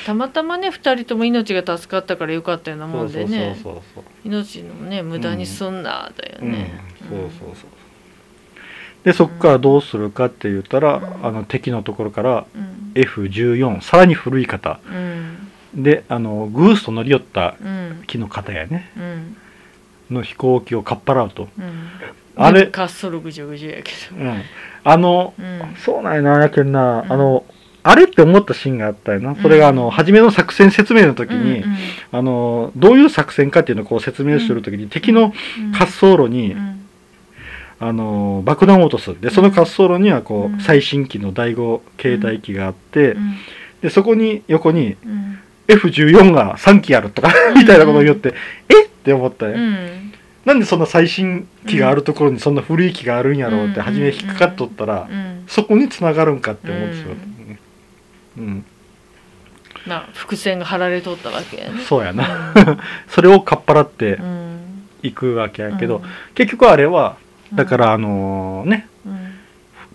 [0.07, 3.57] たまたまね二人とも命が助かったからよかったようなもんでね。
[3.63, 6.79] そうそうそう命のね無駄にすんなだよね。
[7.03, 7.71] うん、そうそうそう。
[9.05, 11.27] でそこからどうするかって言ったら、うん。
[11.27, 12.93] あの敵のところからうん。
[12.95, 18.05] F14 さらに古い型うんであのグースと乗り寄ったうん。
[18.07, 18.91] 木の型やね。
[18.97, 19.37] うん。
[20.11, 21.89] の飛行機をかっぱらうと、うん。
[22.37, 24.43] あれ滑走路ぐじょぐじょやけうん、
[24.85, 25.45] あのど。
[25.45, 25.77] うん。
[25.77, 27.13] そうなんやなやけんな、うん。
[27.13, 27.45] あの
[27.83, 29.35] あれって思ったシーンがあったよな。
[29.37, 31.77] それがあの、うん初めの作戦説明の時に、うん。
[32.13, 35.73] あのどういう作戦かっていうのをこう説明する時に、敵のうん。
[35.73, 36.81] 滑走路に、うん。
[37.81, 39.21] あの爆弾を落とす。
[39.21, 40.61] でその滑走路にはこう、うん。
[40.61, 43.35] 最新機の第5形態機があって、うん。
[43.83, 47.59] でそこに横にうん F14 が3機あるとかうん。
[47.59, 48.35] みたいなことを言って、
[48.69, 48.85] え？
[48.85, 50.13] って思ったよ、うん。
[50.45, 53.83] なんでそんな最新機があるところにそんな古い機があるんやろうってうん。
[53.83, 55.45] 初め引っかかっとったら、うん。
[55.47, 57.23] そこに繋がるんかって思ってしまった、
[58.37, 58.65] うん。
[59.87, 61.83] まあ伏線が張られとったわけやね。
[61.83, 62.55] そうやな、
[63.09, 64.61] それをかっぱらってうん。
[65.03, 66.03] いくわけやけど、うん。
[66.35, 67.17] 結局あれは
[67.55, 68.89] だからあのね。
[69.07, 69.35] うん。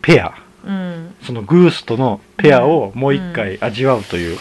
[0.01, 0.33] ペア
[0.65, 1.15] うん。
[1.23, 4.37] そのグースとのペアをもう一回味わうという、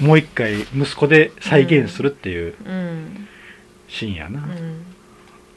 [0.00, 0.06] うん。
[0.06, 3.28] もう一回息子で再現するっていううん。
[3.88, 4.84] シーンやな、うん。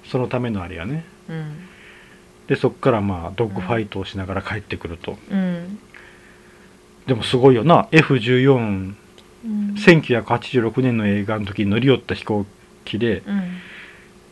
[0.06, 1.06] そのためのあれやね。
[1.30, 1.68] うん。
[2.48, 5.80] でそっからまあドッグファイトをしながら帰ってくると、うん。
[7.06, 7.88] でもすごいよな。
[7.92, 12.46] F14 うん1986年の映画の時に乗り寄った飛行
[12.86, 13.58] 機でうん。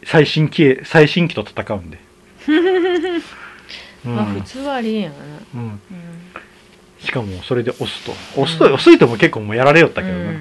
[0.04, 2.00] 最新機へ最新機と戦うんで、
[2.48, 2.52] う
[3.18, 3.22] ん
[4.16, 5.16] まあ普通はありえんやな。
[5.56, 5.80] うん、うん。
[7.00, 8.12] しかもそれで押すと。
[8.42, 10.36] 押すと、押すいても結構もうやられよったけどな、うん。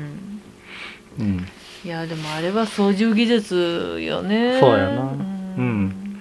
[1.18, 1.46] うん。
[1.84, 4.58] いやでもあれは操縦技術よね。
[4.58, 5.02] そうやな。
[5.02, 5.18] うん。
[5.56, 6.20] うん。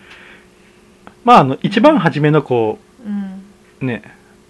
[1.24, 2.80] まああの一番初めのこ
[3.82, 4.04] うね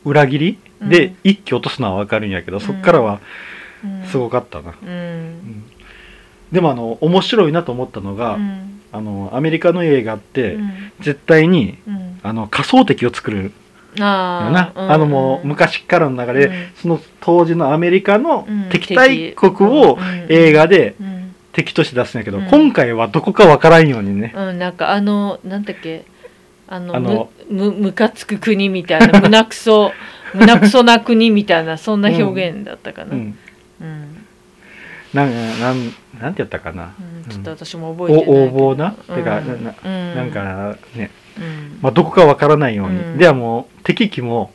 [0.04, 0.90] 裏切りうん。
[0.90, 3.22] で一気落とすのは分かるんやけど、そっからは
[3.84, 4.04] うん。
[4.08, 5.64] すごかったな、ううんん。
[6.52, 8.82] でもあの面白いなと思ったのが、うん。
[8.92, 10.92] あのアメリカの映画って、うん。
[11.00, 13.52] 絶対にうんあの仮想敵を作る
[14.00, 16.68] あよな、ーあのもう昔からの流れで、うん。
[16.82, 20.26] その当時のアメリカのうん敵対国をうん。
[20.30, 21.36] 映画でうん。
[21.54, 22.48] 敵として出すんやけど、うん。
[22.48, 26.04] 今回はどこかわからんようにね、うん、なんかあのなんだっけ？
[26.68, 29.94] あのあのむむむかつく国みたいな 胸くそ
[30.34, 33.38] 胸くそな国みたいなそんな表現だったかな、うん。
[33.80, 34.26] うん、
[35.14, 38.40] なんなんなんてやったかな、うんちょっと私もお覚えてないけど。
[38.40, 39.16] 横暴な、うん。
[39.16, 40.16] てかななうん。
[40.16, 41.25] なんかね、うん
[41.82, 43.18] まあ、どこかわからないように、うん。
[43.18, 44.52] ではもう敵機も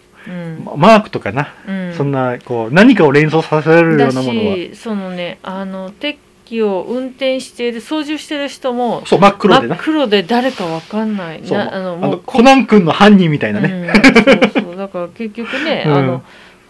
[0.77, 1.95] マークとかな、うん。
[1.95, 4.57] そんなこう何かを連想させられるよだうなものは。
[4.57, 9.77] しそのねあの鉄器を運転している操縦してる人もそう真っ黒でな。
[9.77, 11.43] 真っ黒で誰かわかんない。
[11.43, 14.15] なあのあもうのコナン君の犯人みたいなね、うん、
[14.51, 14.77] そうそう。
[14.77, 15.95] だから結局ね、うん。
[15.95, 16.23] あの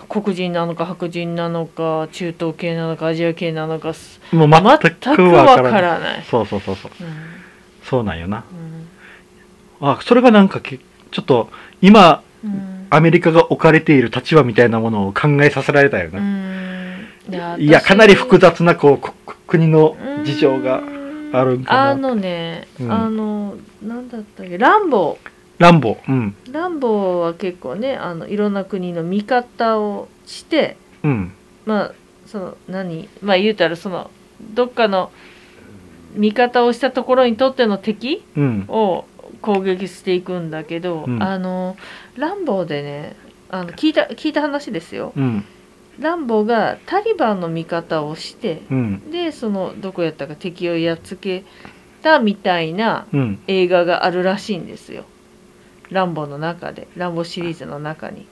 [0.09, 4.61] 黒人なのか白人なのか中東系なのかアジア系なのかすもう全
[5.01, 6.25] 全くわからない。
[6.29, 6.91] そうそうそうそう。
[7.01, 7.07] うん。
[7.85, 8.45] そうなんよな。
[8.53, 8.60] うん
[9.81, 10.79] あそれがなんかけ
[11.11, 12.81] ちょっと今うん。
[12.93, 17.61] アメリカが置かれている立場みたいなものを考えさせられたような、ん。
[17.61, 19.15] いやかなり複雑なこうこ
[19.47, 20.83] 国の事情が
[21.33, 21.91] あるんかな。
[21.91, 22.93] あのね、うん。
[22.93, 25.19] あのなんだったっけランボ
[25.59, 26.35] ランボーうん。
[26.47, 31.33] ーランボーは結構ねあのいろんな国の味方をしてうん。
[31.67, 31.93] まあ
[32.27, 33.09] その何？
[33.23, 35.13] まあ言うたらそのどっかの
[36.17, 38.65] 味方をしたところにとっての敵うん。
[38.67, 39.05] を
[39.41, 41.23] 攻撃していくんだけど、うん。
[41.23, 41.77] あの
[42.17, 43.17] ランボーでね
[43.51, 45.13] あの聞いた聞いた話ですよ。
[45.17, 45.45] うん。
[45.99, 49.11] ランボーがタリバンの味方をしてうん。
[49.11, 51.45] でそのどこやったか敵をやっつけ
[52.03, 53.39] たみたいなうん。
[53.47, 55.05] 映画があるらしいんですよ。
[55.91, 56.87] ランボーの中で。
[56.97, 58.27] ランボーシリーズの中に。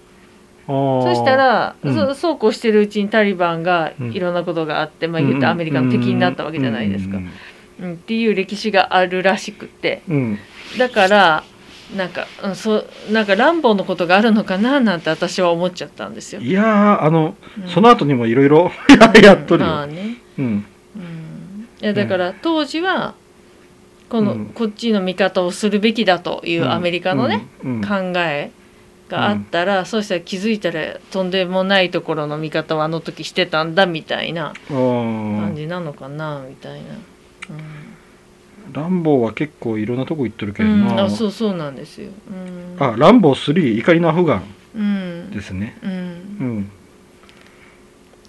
[0.66, 1.94] そそしたら、うん。
[1.94, 4.12] そそうこうしてるうちにタリバンがうん。
[4.12, 7.31] いろんなことがあって、まあ言ったらアメリカの敵になったわけじゃないですか、うん。
[7.81, 7.92] うん。
[7.94, 10.03] っていう歴史があるらしくて。
[10.09, 10.38] うん
[10.76, 11.44] だから
[11.96, 16.40] なんか、うん、そなんかランボーのことがあるのかななんて私は思っちゃったんですよ。
[16.40, 17.68] いやーあの、うん。
[17.68, 18.70] その後にもいろいろ
[19.22, 20.16] やっとるよ、まあね。
[20.38, 20.44] うん。
[20.96, 21.68] うん。
[21.81, 23.14] いやだから当時は
[24.11, 24.46] この、うん。
[24.46, 27.76] こっちの味方をするべきだというアメリカのね、うん。
[27.76, 27.87] うん。
[27.87, 28.50] 考え
[29.09, 36.88] があったら、そうしたら気づいたらとんでもないところの味方をあの時してたんだみたいなうん感じなのかなみたいな。
[38.72, 42.11] ランボーは結構いろんなとこ行ってるけうん、どな、あそうそうなんですよ。
[42.31, 44.42] うん、あランボー3怒りのアフガン
[44.74, 45.31] うん。
[45.31, 45.76] ですね。
[45.83, 45.90] うん。
[45.90, 45.94] う
[46.61, 46.70] ん。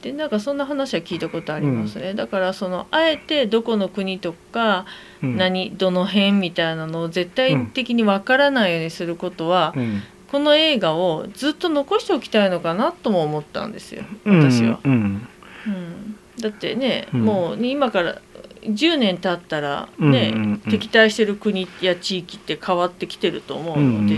[0.01, 4.85] でなんかそんな話は聞いたことありますね、だからそのあえてどこの国とか、
[5.21, 5.37] うん。
[5.37, 10.01] 何どの辺みたいなのを絶対的にわからないようにすることは、うん。
[10.31, 15.27] この映画をずっと残しておきたいのかなとも思ったんですよ私は、うん。
[15.65, 16.17] うん。
[16.39, 17.21] だってね、うん。
[17.21, 18.21] もう今から
[18.61, 20.59] 10年経ったらね、うんうんうん。
[20.59, 24.15] 敵対してる国や地域って変わってきてると思ううんので、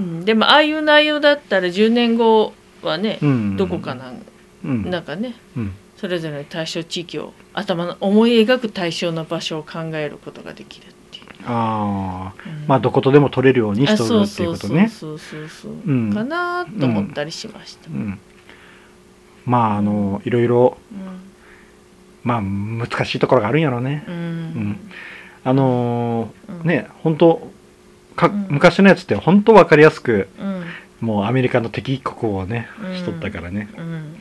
[0.00, 0.24] うん。
[0.24, 4.22] でもああいう内容だったら10年後はね、うんどこかなん
[4.64, 4.90] うん。
[4.90, 5.72] なんかねうん。
[5.96, 12.42] それぞれの対象地域を頭の思い描く対象の場所を考えることができるっていう、ああ。
[12.46, 12.66] うん。
[12.66, 15.48] まあどことでも取れるようにしあそうとるっていそううそうことねそうそう。
[15.48, 16.12] そう、うん。
[16.12, 18.18] かなと思ったりしました、うん。
[19.46, 21.33] まああのいろいろうん
[22.24, 24.04] まあ難しいところがあるんやろうね。
[24.08, 24.14] うん。
[24.14, 24.90] うん。
[25.44, 26.66] あのーうん。
[26.66, 27.50] ね本当
[28.16, 28.46] かうん。
[28.50, 30.64] 昔のやつって本当わかりやすくうん。
[31.06, 32.96] もうアメリカの敵国をねうん。
[32.96, 33.68] しとったからね。
[33.76, 34.16] うん。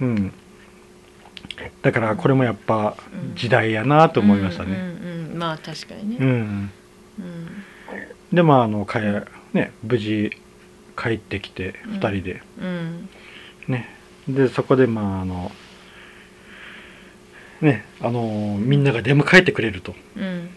[0.00, 0.32] うん。
[1.82, 2.94] だからこれもやっぱ
[3.30, 3.34] うん。
[3.34, 4.76] 時代やなと思いましたね。
[4.76, 6.16] うんまあ確かにね。
[6.20, 6.70] うん。
[7.18, 7.48] うん。
[8.32, 10.30] でまああのかえね無事
[11.00, 13.08] 帰ってきてうん2人でうん。
[13.68, 13.88] ね。
[14.28, 15.50] でそこでまああの
[17.60, 19.94] ねあのみんなが出迎えてくれると。
[20.16, 20.50] うん。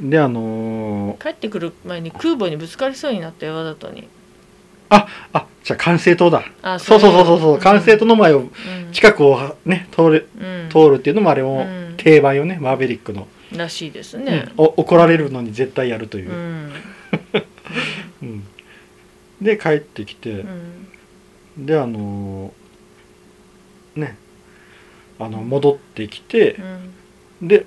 [0.00, 0.10] うん。
[0.10, 4.08] であの帰ってくる前に空母にぶつかりそうになったよわざとに。
[4.90, 5.06] あ
[5.62, 6.44] じゃあ管制塔だ。
[6.62, 7.54] あそうそうそうそうそう。
[7.54, 8.50] うん管制塔の前をうん。
[8.92, 10.68] 近くをね通るうん。
[10.70, 11.94] 通るっていうのもあれもうん。
[11.96, 14.48] 定番よねマーベリックの、らしいですね。
[14.58, 14.64] うん。
[14.64, 16.30] お怒られるのに絶対やるという。
[16.30, 16.72] う、ん。
[18.22, 18.44] うん。
[19.40, 20.30] で帰ってきて。
[20.30, 21.66] う、ん。
[21.66, 22.52] であの
[23.96, 24.16] ね
[25.18, 26.54] あの戻ってきて
[27.40, 27.48] う、ん。
[27.48, 27.66] で、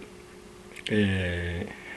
[0.89, 1.87] えー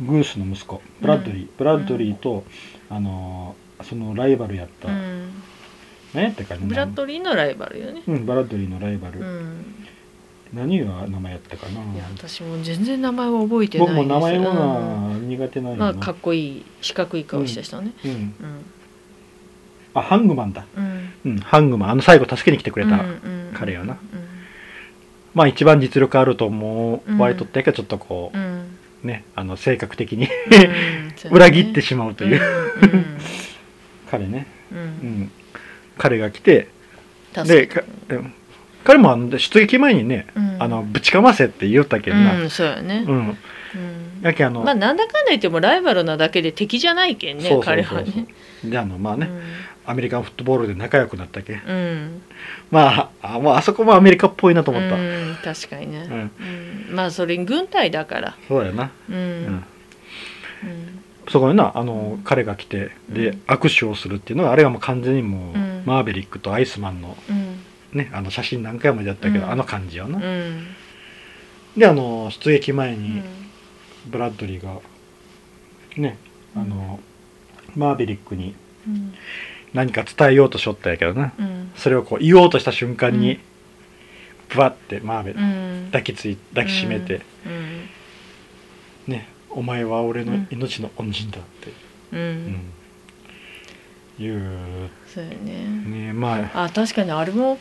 [0.00, 2.44] グースの息子ブラッドリー、ブラッドリーと、
[2.88, 5.30] あのそのライバルやった、うん。
[6.14, 8.02] 何やったかなブラッドリーのライバルよね。
[8.06, 9.74] うんブラッドリーのライバル、うん。
[10.54, 11.80] 何が名前やったかな。
[12.16, 15.72] 私も全然名前は覚えてない僕も名前もうんな苦手なん。
[15.72, 17.92] やな、まあかっこいい四角い顔した人ね。
[18.04, 18.32] うん、うん。
[19.94, 21.12] あハングマンだ、うん。
[21.26, 21.90] うん、ハングマン。
[21.90, 23.04] あの最後助けに来てくれた、
[23.52, 23.98] 彼よな。
[24.12, 24.27] うん
[25.34, 30.28] まあ一番実力あると思うんわれとったけどちょっとこうねあの性格的に
[31.30, 32.40] 裏切ってしまうという、
[32.82, 33.18] うん。
[34.10, 35.30] 彼ね、うん。
[35.96, 36.68] 彼が来て
[37.34, 37.68] 助で
[38.84, 40.62] 彼もあの出撃前にね、うん。
[40.62, 43.04] あのぶちかませって言ったけんな、うんそうやね。
[43.06, 43.16] うん。
[43.16, 43.36] うん。
[44.22, 48.26] やけんあの、まあなんだかんだ言ってもライバルなだけで敵じゃないけんね彼はね
[48.64, 49.30] であのまあね、
[49.86, 51.54] アメリカンフットボールで仲良くなったけ。
[51.56, 51.72] んうん。
[51.72, 52.22] うん
[52.70, 56.06] まああもうあそこもアメリカっぽいなと思った、うん確かにね。
[56.10, 56.30] うん。
[56.90, 56.94] うん。
[56.94, 58.36] まあそれ軍隊だから。
[58.48, 59.14] そうやな、うん。
[59.14, 59.22] うん。
[59.22, 59.64] うん。
[61.28, 63.42] そこになあの彼が来てで、うん。
[63.46, 65.82] 握手をするっていうのがあれがもう完全にもう、うん。
[65.86, 67.60] マーベリックとアイスマンのうん。
[67.92, 69.50] ねあの写真何回もやったけど、うん。
[69.50, 70.66] あの感じよな、うん。
[71.76, 73.24] であの出撃前にうん。
[74.10, 74.80] ブラッドリーが
[75.96, 76.18] ね
[76.56, 76.98] あの
[77.78, 78.54] マーベリックに
[78.86, 79.14] うん。
[79.74, 81.32] 何か伝えようとしょったんやけどな。
[81.38, 81.72] うん。
[81.76, 83.40] それをこう言おうとした瞬間に、うん。
[84.48, 85.84] ブワッてマーベル、うん。
[85.86, 89.12] 抱きつい抱きしめて、うん。
[89.12, 91.70] ね「お前は俺の命の恩人だ」って、
[92.12, 92.46] ううん。
[92.46, 92.60] ん
[94.18, 94.88] 言う。
[95.06, 95.64] そうやね。
[95.86, 96.64] ねまあ。
[96.64, 97.58] あ確かにあれも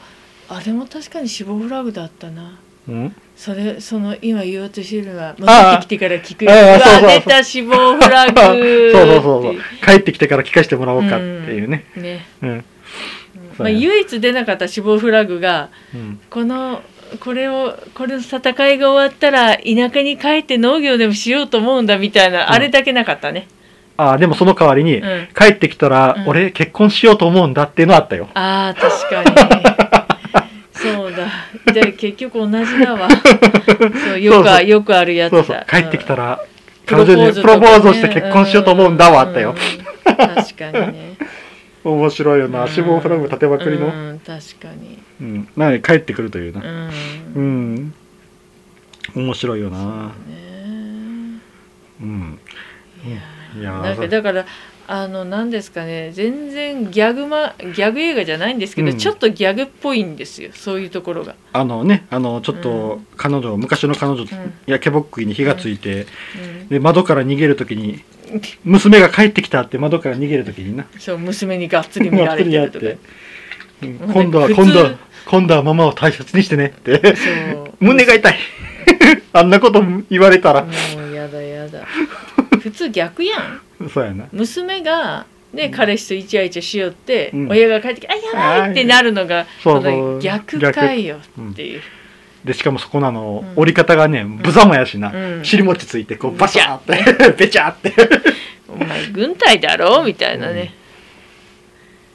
[0.50, 3.16] あれも確かに死亡フラグだったなうん？
[3.36, 8.92] それその今言おうとしてるのは戻ってきてから聞くよあ出た死亡フラグ。
[8.92, 9.56] そうそうそうそう。
[9.86, 11.86] 帰ってきてから聞かせてもらおうかっていうね。
[11.96, 12.50] ね、うん。
[12.50, 12.66] うん
[13.58, 16.20] そうやまあ、唯一出なかった死亡フラグがうん。
[16.30, 16.82] この
[17.20, 19.64] これをこれの戦いが終わったら田
[19.94, 22.52] 舎に帰って農業でもしようと思うんだみたいな、うん。
[22.54, 23.48] あれだけなかったね。
[23.98, 25.28] ああでもその代わりに、うん。
[25.36, 26.28] 帰ってきたら、うん。
[26.28, 28.30] 俺結婚しようと思うんだっていうのはあったよ。
[28.34, 29.88] ああ確かに
[30.94, 31.74] そうだ。
[31.74, 33.08] で結局同じだわ。
[34.06, 35.44] そうよくよくあるやつだ。
[35.44, 35.66] そうそう。
[35.70, 36.46] 帰ってきたらら、
[36.86, 41.18] 彼女にプロポーズをして結婚しようと思うんだはあったよ、うん確かにね。
[41.84, 42.68] 面白いよな。
[42.68, 45.00] 死亡フラグ立てまくりの、うん確かに。
[45.22, 46.62] うん、なのに帰ってくるというな。
[46.62, 47.94] うん。
[49.16, 49.78] うん、面白いよな。
[49.78, 50.12] ね。
[52.02, 52.40] うん。
[53.60, 54.46] いやだから
[54.90, 58.98] あの何ですかね全然ギャグマギャグ映画じゃないんですけど、うん。
[58.98, 64.28] ちょっとギャグっぽいんですよそういうところが、あのねあのちょっうと彼女、昔の彼女、ん。
[64.66, 66.08] やけぼっくいに火がついて、
[66.62, 68.04] うん、で窓から逃げるときに
[68.64, 70.86] 娘が帰ってきたって窓から逃げるときにな。
[70.98, 72.86] そう娘にがっつり見られてるとか。
[73.82, 77.16] 今度は今度は今度はママを大切にしてねって。
[77.80, 78.38] 胸が痛い。
[79.34, 80.70] あんなこと言われたら、も
[81.12, 81.86] うやだやだ。
[82.60, 83.62] 普通逆やん
[83.94, 84.26] そうやな。
[84.32, 87.50] 娘がね、彼氏とイチャイチャしよって、うん。
[87.50, 91.82] 親が帰ってきて「あやばい!」ってなるのがその逆かいよっていう、
[92.44, 93.62] でしかもそこのあの、うん。
[93.62, 95.46] 折り方がね無様やしな、うん。
[95.46, 97.94] 尻餅ついてこうバシャーって ベチャーって、
[98.68, 100.04] お前軍隊だろ？
[100.04, 100.74] みたいなね、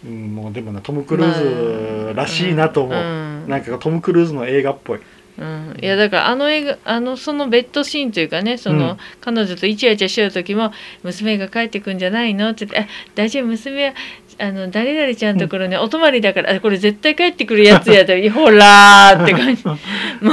[0.04, 3.48] うん、もうでもなトム・クルーズらしいなと思う、うん。
[3.48, 5.00] なんかトム・クルーズの映画っぽい
[5.42, 8.96] うん、いやだからあの映画あのそのベッドシーンというかねその、うん。
[9.20, 10.72] 彼女とイチャイチャしよう時も
[11.02, 12.50] 娘が帰ってくんじゃないの？
[12.50, 13.46] って言って「あ大丈夫？
[13.46, 13.94] 娘は
[14.38, 19.64] あの誰々ちゃんのところにお泊まりだから、あこれ絶対帰ってくるやつや」と「ほら」って感じ。
[19.66, 19.76] もう。
[20.20, 20.28] う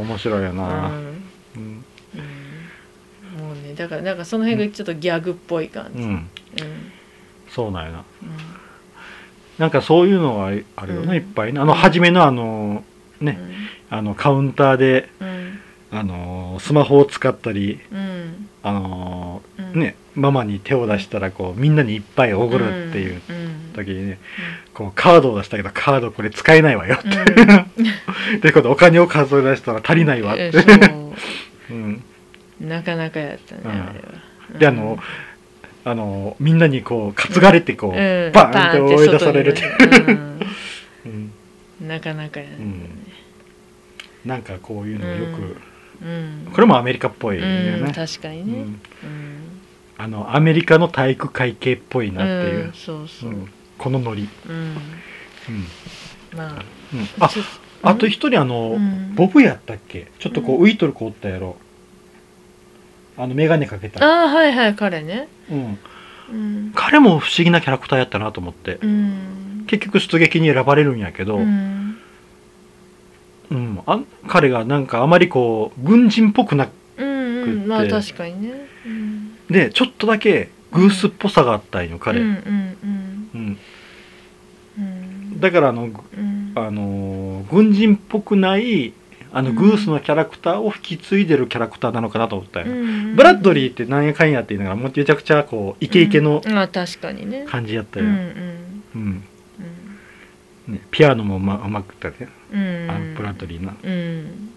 [0.00, 0.92] ん、面白いような、ん。
[1.56, 1.84] うん。
[2.14, 2.18] う
[3.40, 3.46] ん。
[3.46, 6.02] もうねだからなんかその辺がちょっとギャグっぽい感じ。
[6.02, 6.08] うん。
[6.10, 6.26] うん。
[7.50, 7.98] そうなんやな。
[8.22, 8.30] うん。
[9.58, 11.14] なんかそういうのはあるよね、うん。
[11.14, 11.60] いっぱいね。
[11.60, 12.84] あの初めのあの
[13.20, 13.38] ね、
[13.90, 15.60] あのカウンターでうん。
[15.90, 18.48] あのスマホを使ったりうん。
[18.62, 19.80] あのうん。
[19.80, 23.36] ねママに手を出したらこうみんなにいっぱいおごるっていううん。
[23.36, 23.72] うん。
[23.74, 24.18] 時にね
[24.74, 28.40] こうカードを出したけどカードこれ使えないわよって、うん。
[28.40, 30.50] でことお金を数え出したら足りないわって、
[31.70, 31.72] う。
[31.74, 32.02] ん、
[32.60, 33.70] うなかなかやったね、うん。
[33.70, 34.58] あれは。
[34.58, 34.98] であの
[35.84, 38.32] あのみんなにこう担がれてこう、うん。
[38.32, 40.12] バーンって追い出されるって、う。
[40.12, 40.40] ん。
[41.80, 41.88] うん。
[41.88, 42.56] なかなかやね、
[44.28, 45.56] なんかこういうのよく、
[46.04, 46.48] うん。
[46.52, 48.66] これもアメリカっぽいようんね、確かにね、
[49.96, 53.30] あのアメリカの体育会系っぽいなっていう、うんそうそう。
[53.30, 53.48] う、ん。
[53.78, 54.54] このノリ、うん。
[54.54, 54.76] うん。
[56.36, 57.08] まあうん。
[57.18, 57.30] あ
[57.82, 59.14] あと一人あの、うん。
[59.14, 60.08] ボブやったっけ？
[60.18, 61.56] ちょっとこう浮いとる子おったやろ。
[63.16, 65.26] あの眼鏡かけた、ああはいはい彼ね。
[65.50, 65.78] うん、
[66.30, 66.32] う
[66.68, 71.40] ん、彼も不思議なキャラクターやったなと思って、うん、結局出撃に選ばれるんやけど、う
[73.50, 73.74] うん。
[73.74, 78.52] んあ彼がなんかあまりこう軍人っぽくなうんうんまあ確かにね、
[78.86, 82.30] うん、でちょっとだけグースっぽさがあったんよ彼、うんう
[83.38, 83.58] ん
[85.40, 86.52] だからあのうん。
[86.54, 88.92] あのー軍人っぽくない
[89.32, 89.56] あのうん。
[89.56, 96.52] グースのキャラクターを引き継いでるキャラクターなのかなと思ったよ、うんブラッドリーってなんやかんやって言いながらもうめちゃくちゃこうイケイケのうん。
[96.52, 97.44] まあ確かにね。
[97.48, 98.47] 感じやったよ、うんうん
[100.98, 102.16] ピアノもうまうまくったね、
[102.52, 102.90] うん。
[102.90, 103.76] あのブラッドリーな。
[103.80, 104.50] うん。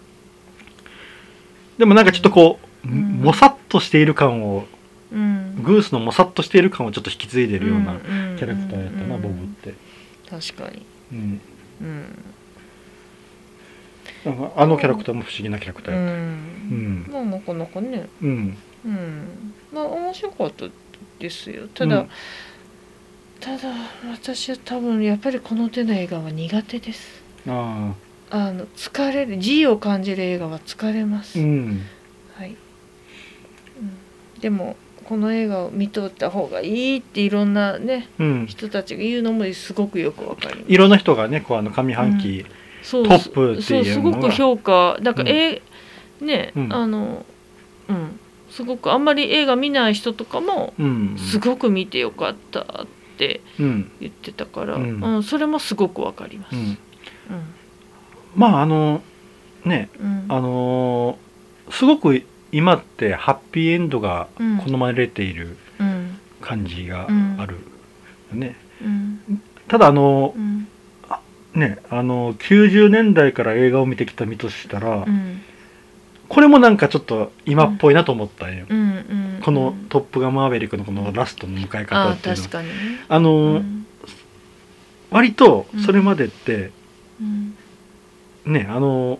[1.78, 3.20] でもなんかちょっとこう、ん。
[3.22, 4.66] もさっとしている感を
[5.12, 5.62] うん。
[5.62, 8.00] グースのもさっとしている感をちょっと引き継いでるようなうん
[8.36, 9.22] キャラクターやったな、うん。
[9.22, 9.74] ボブって、
[10.28, 10.84] 確かに。
[11.12, 11.40] うん、
[11.80, 12.18] うん。
[14.56, 17.06] あのキャラクターも不思議なキャラクタうーやった、ん。
[17.08, 18.08] まあなかなかね。
[18.20, 18.58] うん。
[18.84, 19.54] うん。
[19.72, 20.66] まあ面白かった
[21.20, 21.68] ですよ。
[21.72, 22.10] ただ、うん
[23.42, 23.74] ただ
[24.08, 27.22] 私は多分やっぱりこの手の映画は苦手です。
[27.48, 27.92] あ
[28.30, 28.52] あ。
[28.52, 31.82] の疲れる G を感じる映画は疲れます、あうん。
[32.36, 32.52] はい、う
[34.38, 38.46] ん、でもこの映画を見とった方がいいっていろんなねうん。
[38.46, 40.72] 人たちが言うのもすごくよくわかります。
[40.72, 42.46] いろんな人がねこうあの上半期、
[42.84, 45.28] そうトップっていうすごく評価なんか、うん。
[45.28, 45.60] え
[46.20, 46.72] ね、うん。
[46.72, 47.26] あの
[47.88, 48.20] うん。
[48.50, 51.16] すごくあんまり映画見ない人とかもうん。
[51.18, 53.01] すごく見てよかったって
[53.58, 53.90] うん。
[54.00, 56.56] 言ってたから、ううんんそれもすごくわかります。
[56.56, 56.62] うん。
[56.62, 56.76] うん、
[58.36, 59.02] まああの
[59.64, 60.24] ねうん。
[60.28, 64.58] あのーすごく今ってハッピーエンドがうん。
[64.58, 66.18] 好まれているうん。
[66.40, 67.36] 感じがうん。
[67.38, 67.56] ある、
[68.32, 68.56] ね。
[68.82, 69.20] うん。
[69.68, 70.66] ただあのうん。
[71.54, 75.42] ねあの90年代から映画を見てきた身としたら、うん
[76.32, 78.82] これもなんかちょっと今っぽいなと思ったんよ、うんう
[79.40, 82.42] んこの「トップガンマーヴェリック」のこのラストの迎え方ああっていうの。
[82.42, 82.68] 確かに。
[82.68, 82.74] ね。
[83.06, 83.62] あの
[85.10, 86.70] 割とそれまでって
[87.20, 87.54] うん。
[88.46, 89.18] ねあの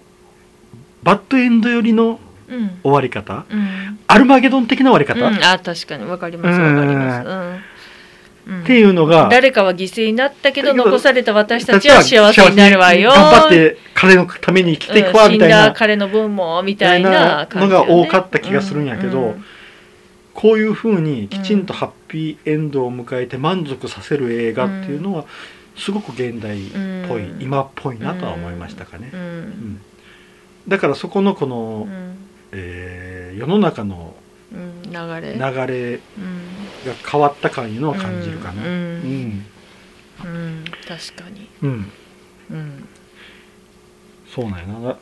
[1.03, 2.81] バッドエンド寄りのうん。
[2.83, 3.99] 終わり方、うん。
[4.07, 6.05] アルマゲドン的な終わり方、うん、あ確かに。
[6.07, 7.29] わかりますわかります、
[8.43, 13.11] っていうのが誰かは犠牲になったけど残された私たちは幸せになるわよ。
[13.11, 19.45] 頑張って彼のために生きていくわうんみたいな死んだ彼の分もみたいな感のが多かった気がするんやけど、うん。
[20.35, 25.27] こういうふうにきちんとハッピーエンドを迎えて満足させる映画っていうのは
[25.77, 26.71] すごく現代っ
[27.07, 27.43] ぽい、うん。
[27.43, 29.21] 今っぽいなとは思いましたかね、うん。
[29.21, 29.81] うん。
[30.67, 32.17] だからそこのこの、うん。
[32.53, 34.15] えー世の中の
[34.53, 34.83] うん。
[34.91, 35.35] 流れ。
[35.35, 38.63] 流れうんが変わった感いうのは感じるかな。
[38.63, 39.45] うんうん、
[40.25, 40.65] うん。
[40.87, 41.49] 確かに。
[41.63, 41.93] うん。
[42.51, 42.89] うん。
[44.35, 44.99] そうなんやな。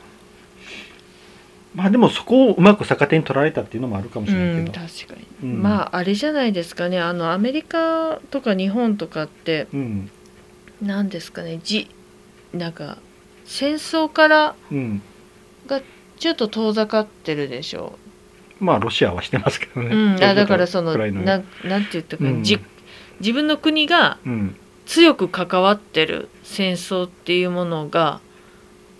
[1.75, 5.63] まあでもそこをうまく逆手に取られたっていうのもあるかもしれうんないけど、確かに、うん。
[5.63, 7.01] まああれじゃないですかね。
[7.01, 10.11] あのアメリカとか日本とかってうん。
[10.83, 11.61] 何ですかね。
[11.63, 11.89] じ
[12.53, 12.99] なんか
[13.45, 15.03] 戦争からうん。
[15.67, 15.81] が
[16.19, 17.99] ちょっと遠ざかってるでしょ
[18.61, 22.43] まあロシアはしてますけどう、ね、うん、あだからそのななんて言ったかな、うん。
[22.43, 22.59] じ
[23.21, 24.57] 自分の国がうん。
[24.87, 28.21] 強く関わってる戦争っていうものが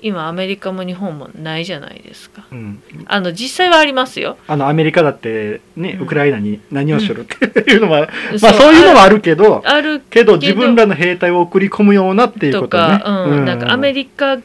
[0.03, 2.47] 今アメリカも日本もないじゃないですか。
[2.53, 4.39] うん、あの実際はありますよ。
[4.47, 6.03] あのアメリカだってね、うん。
[6.05, 8.09] ウクライナに何をしろっていうのは、
[8.39, 8.73] そまあそう。
[8.73, 10.39] いうのはあるけどあるけど。
[10.39, 13.45] 自分らの兵隊を送り込むようなっていうこととねか、うん。
[13.45, 14.43] なんかアメリカが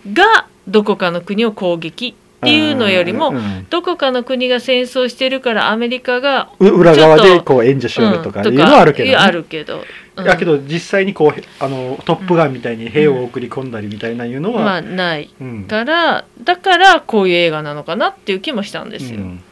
[0.68, 3.36] どこかの国を攻撃っていうのよりも、うん。
[3.38, 9.16] うんどこかの国が戦争してるからアメリカが、う裏側でこう援助しようとかいううんのはあるけど、ね。
[9.16, 9.84] あるけど、
[10.16, 10.26] うん。
[10.26, 15.64] やけど実際にこうあのトップガンみたいに兵を送り込んだりみたいないうのは、まあないうん。
[15.66, 19.20] からだからこういう映画なのかなっていう気もしたんですよ。
[19.20, 19.44] うん。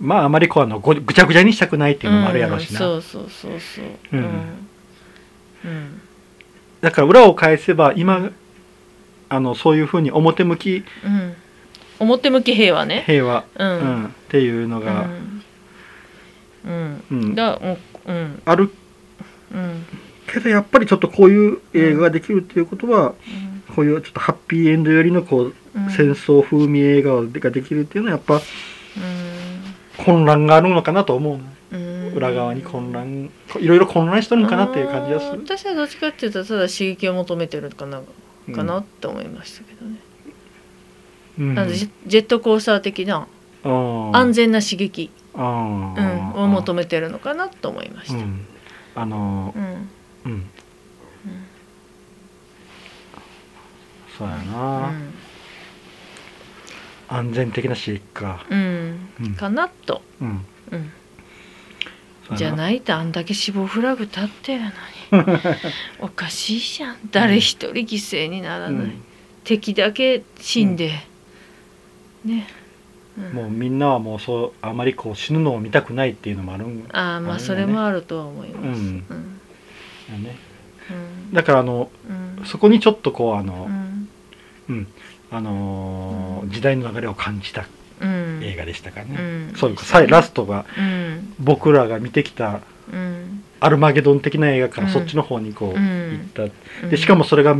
[0.00, 3.84] まああまりこうあのごぐちゃぐちゃにしたくないっていうのもあるやろうしな、うんそうそうそうそう。
[4.12, 4.24] うん。
[5.64, 6.00] うん。
[6.80, 8.30] だから裏を返せば今
[9.28, 11.34] あのそういうふうに表向きうん
[12.00, 13.04] 表向き平和ね。
[13.06, 14.02] 平和、ううん。
[14.02, 15.08] んっていうのが、
[16.64, 16.70] うん。
[16.70, 17.02] うん。
[17.10, 17.34] うん。
[17.34, 17.76] だうん。
[18.06, 18.42] うん。
[18.44, 18.70] ある。
[19.52, 19.86] うん。
[20.26, 23.14] けどやっぱりちょっとこういう映画ができるっていうことは、
[23.74, 25.90] こういうちょっとハッピーエンド寄りのこう、うん。
[25.90, 28.42] 戦争風味映画ができるっていうのはやっぱうん。
[30.04, 31.38] 混乱があるのかなと思う
[32.14, 33.30] 裏側に混乱
[33.60, 38.00] いろいろ混乱してるのかなっていう感じがする、私はどっちかっていうとただ刺激を求めてるかな
[38.48, 39.98] うんかなって思いましたけどね。
[41.38, 41.58] うん。
[41.58, 43.26] あのジェットコースター的な
[43.64, 48.18] うん安全な刺激、うんうん、を求めてるのかなと思いました。
[48.18, 48.46] うん。
[48.94, 49.60] あのう
[50.28, 50.32] ん。
[50.32, 50.46] うん。
[54.16, 55.14] そうやうな、ん。
[57.08, 58.44] 安全的な刺激か。
[58.50, 59.08] うん。
[59.20, 59.34] うん。
[59.34, 60.44] かなと、うん。
[62.36, 64.72] じゃないとあんだけ死亡フラグ立ってるのに。
[66.00, 66.96] おかしいじゃん。
[67.10, 69.02] 誰一人犠牲にならない、うん。
[69.44, 70.92] 敵だけ死んで、
[72.28, 72.46] ね、
[73.18, 73.32] うん。
[73.32, 78.80] もうみんなはもうそうあまりこう死ぬのを見たくないっていうのもあるんああまあそれもあるとは思います。
[78.80, 78.86] うん。
[78.86, 79.04] うん。
[81.32, 82.44] だからあのうん。
[82.46, 84.08] そこにちょっとこうあうの、ん。
[84.68, 84.86] うん。
[85.30, 87.66] あの時代の流れを感じた
[88.00, 88.40] うん。
[88.42, 89.52] 映画でしたからね、うん。
[89.56, 91.34] そういうさいラストがうん。
[91.38, 92.60] 僕らが見てきた
[92.92, 93.42] うん。
[93.60, 94.92] アルマゲドン的な映画からうん。
[94.92, 96.12] そっちの方にこううん。
[96.12, 96.90] 行った、うん。
[96.90, 97.56] でしかもそれが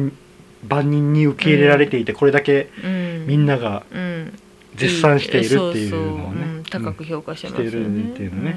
[0.67, 3.27] 万人に受け入れられていてこれだけうん。
[3.27, 4.33] みんながうん
[4.79, 6.43] 絶賛しているっていうのをね。
[6.43, 7.71] うん高く評価してますよね。
[7.71, 8.55] してるっていうのね。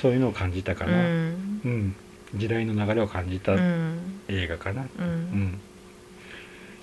[0.00, 1.02] そういうのを感じたかうな、ん。
[1.64, 1.94] うん。
[2.34, 4.20] 時代の流れを感じたうん。
[4.28, 5.08] 映画かな、ううん。
[5.44, 5.60] ん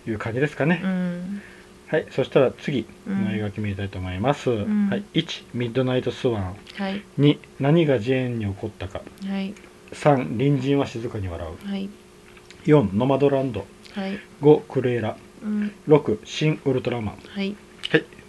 [0.07, 1.41] いう感じですかね、うん。
[1.87, 2.05] はい。
[2.11, 4.89] そしたら次の映画決めたいと思います、ん。
[4.89, 7.01] はい、1ミッドナイトスワンはい。
[7.19, 9.01] 2何がジェーンに起こったか。
[9.25, 9.53] はい。
[9.91, 11.67] 3隣人は静かに笑う。
[11.67, 11.89] はい。
[12.65, 13.65] 4ノマドランド。
[13.93, 14.19] はい。
[14.41, 15.17] 5クレーラ。
[15.43, 15.71] うん。
[15.87, 17.15] 6新ウルトラマン。
[17.15, 17.55] はいはい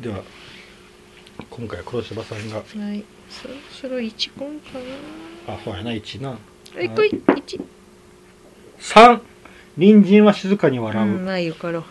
[0.00, 0.22] では
[1.50, 2.56] 今回は黒柴さんが。
[2.56, 2.62] は
[2.94, 3.04] い。
[3.28, 4.78] そろそろ一コンか
[5.46, 5.54] な？
[5.54, 6.30] あそうやな1な。
[6.30, 6.36] は
[6.80, 7.22] いこい。
[7.36, 7.60] 一。
[8.80, 9.20] 3
[9.76, 11.84] 隣人は静かに笑う、うんまあよかろ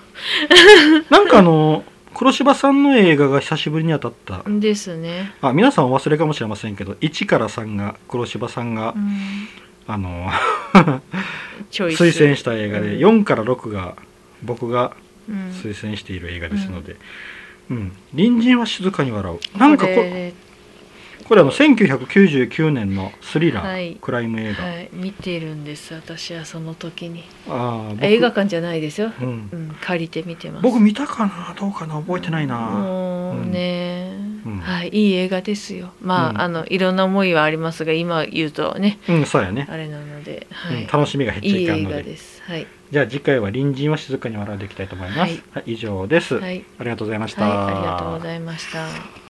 [1.12, 1.84] なんかあの
[2.16, 4.50] 黒柴さんの映画が久しぶりに当たった。
[4.50, 5.32] うですね。
[5.42, 9.48] あ皆さんお忘れかもしれませんけど1から3が黒柴さんが、うん。
[9.86, 10.32] あの
[11.72, 13.22] 推薦した映画で、うん。
[13.22, 13.96] 4から6が
[14.42, 14.96] 僕が
[15.30, 15.52] うん。
[15.52, 17.00] 推薦している映画ですので、うん
[18.12, 19.58] 隣人は静かに笑う。
[19.58, 20.34] なんかここれ
[21.30, 23.98] これあの1999年のスリラー、はい。
[24.02, 24.90] クライム映画、はい。
[24.92, 27.24] 見てるんです私はその時に。
[27.48, 29.50] あー僕映画館じゃないですよ、うん。
[29.52, 30.64] うん、借りて見てます。
[30.64, 34.12] 僕見たかなどうかな覚えてないな、もうね、
[34.44, 34.58] うん。
[34.58, 34.90] はい。
[34.90, 35.92] いい映画ですよ。
[36.02, 36.42] まあ、うん。
[36.42, 38.98] あのいろんな思いはありますが今言うとね。
[39.08, 40.82] うんそうやね、あれなので、はい。
[40.82, 41.96] うん楽しみが減っちゃいい映いかんので。
[41.98, 42.42] 画です。
[42.42, 45.44] はいじゃあ次回は隣人は静かに笑うでいきたいと思います、はい。
[45.52, 49.29] はい、以上です、はい、ありがとうございました、はい、ありがとうございました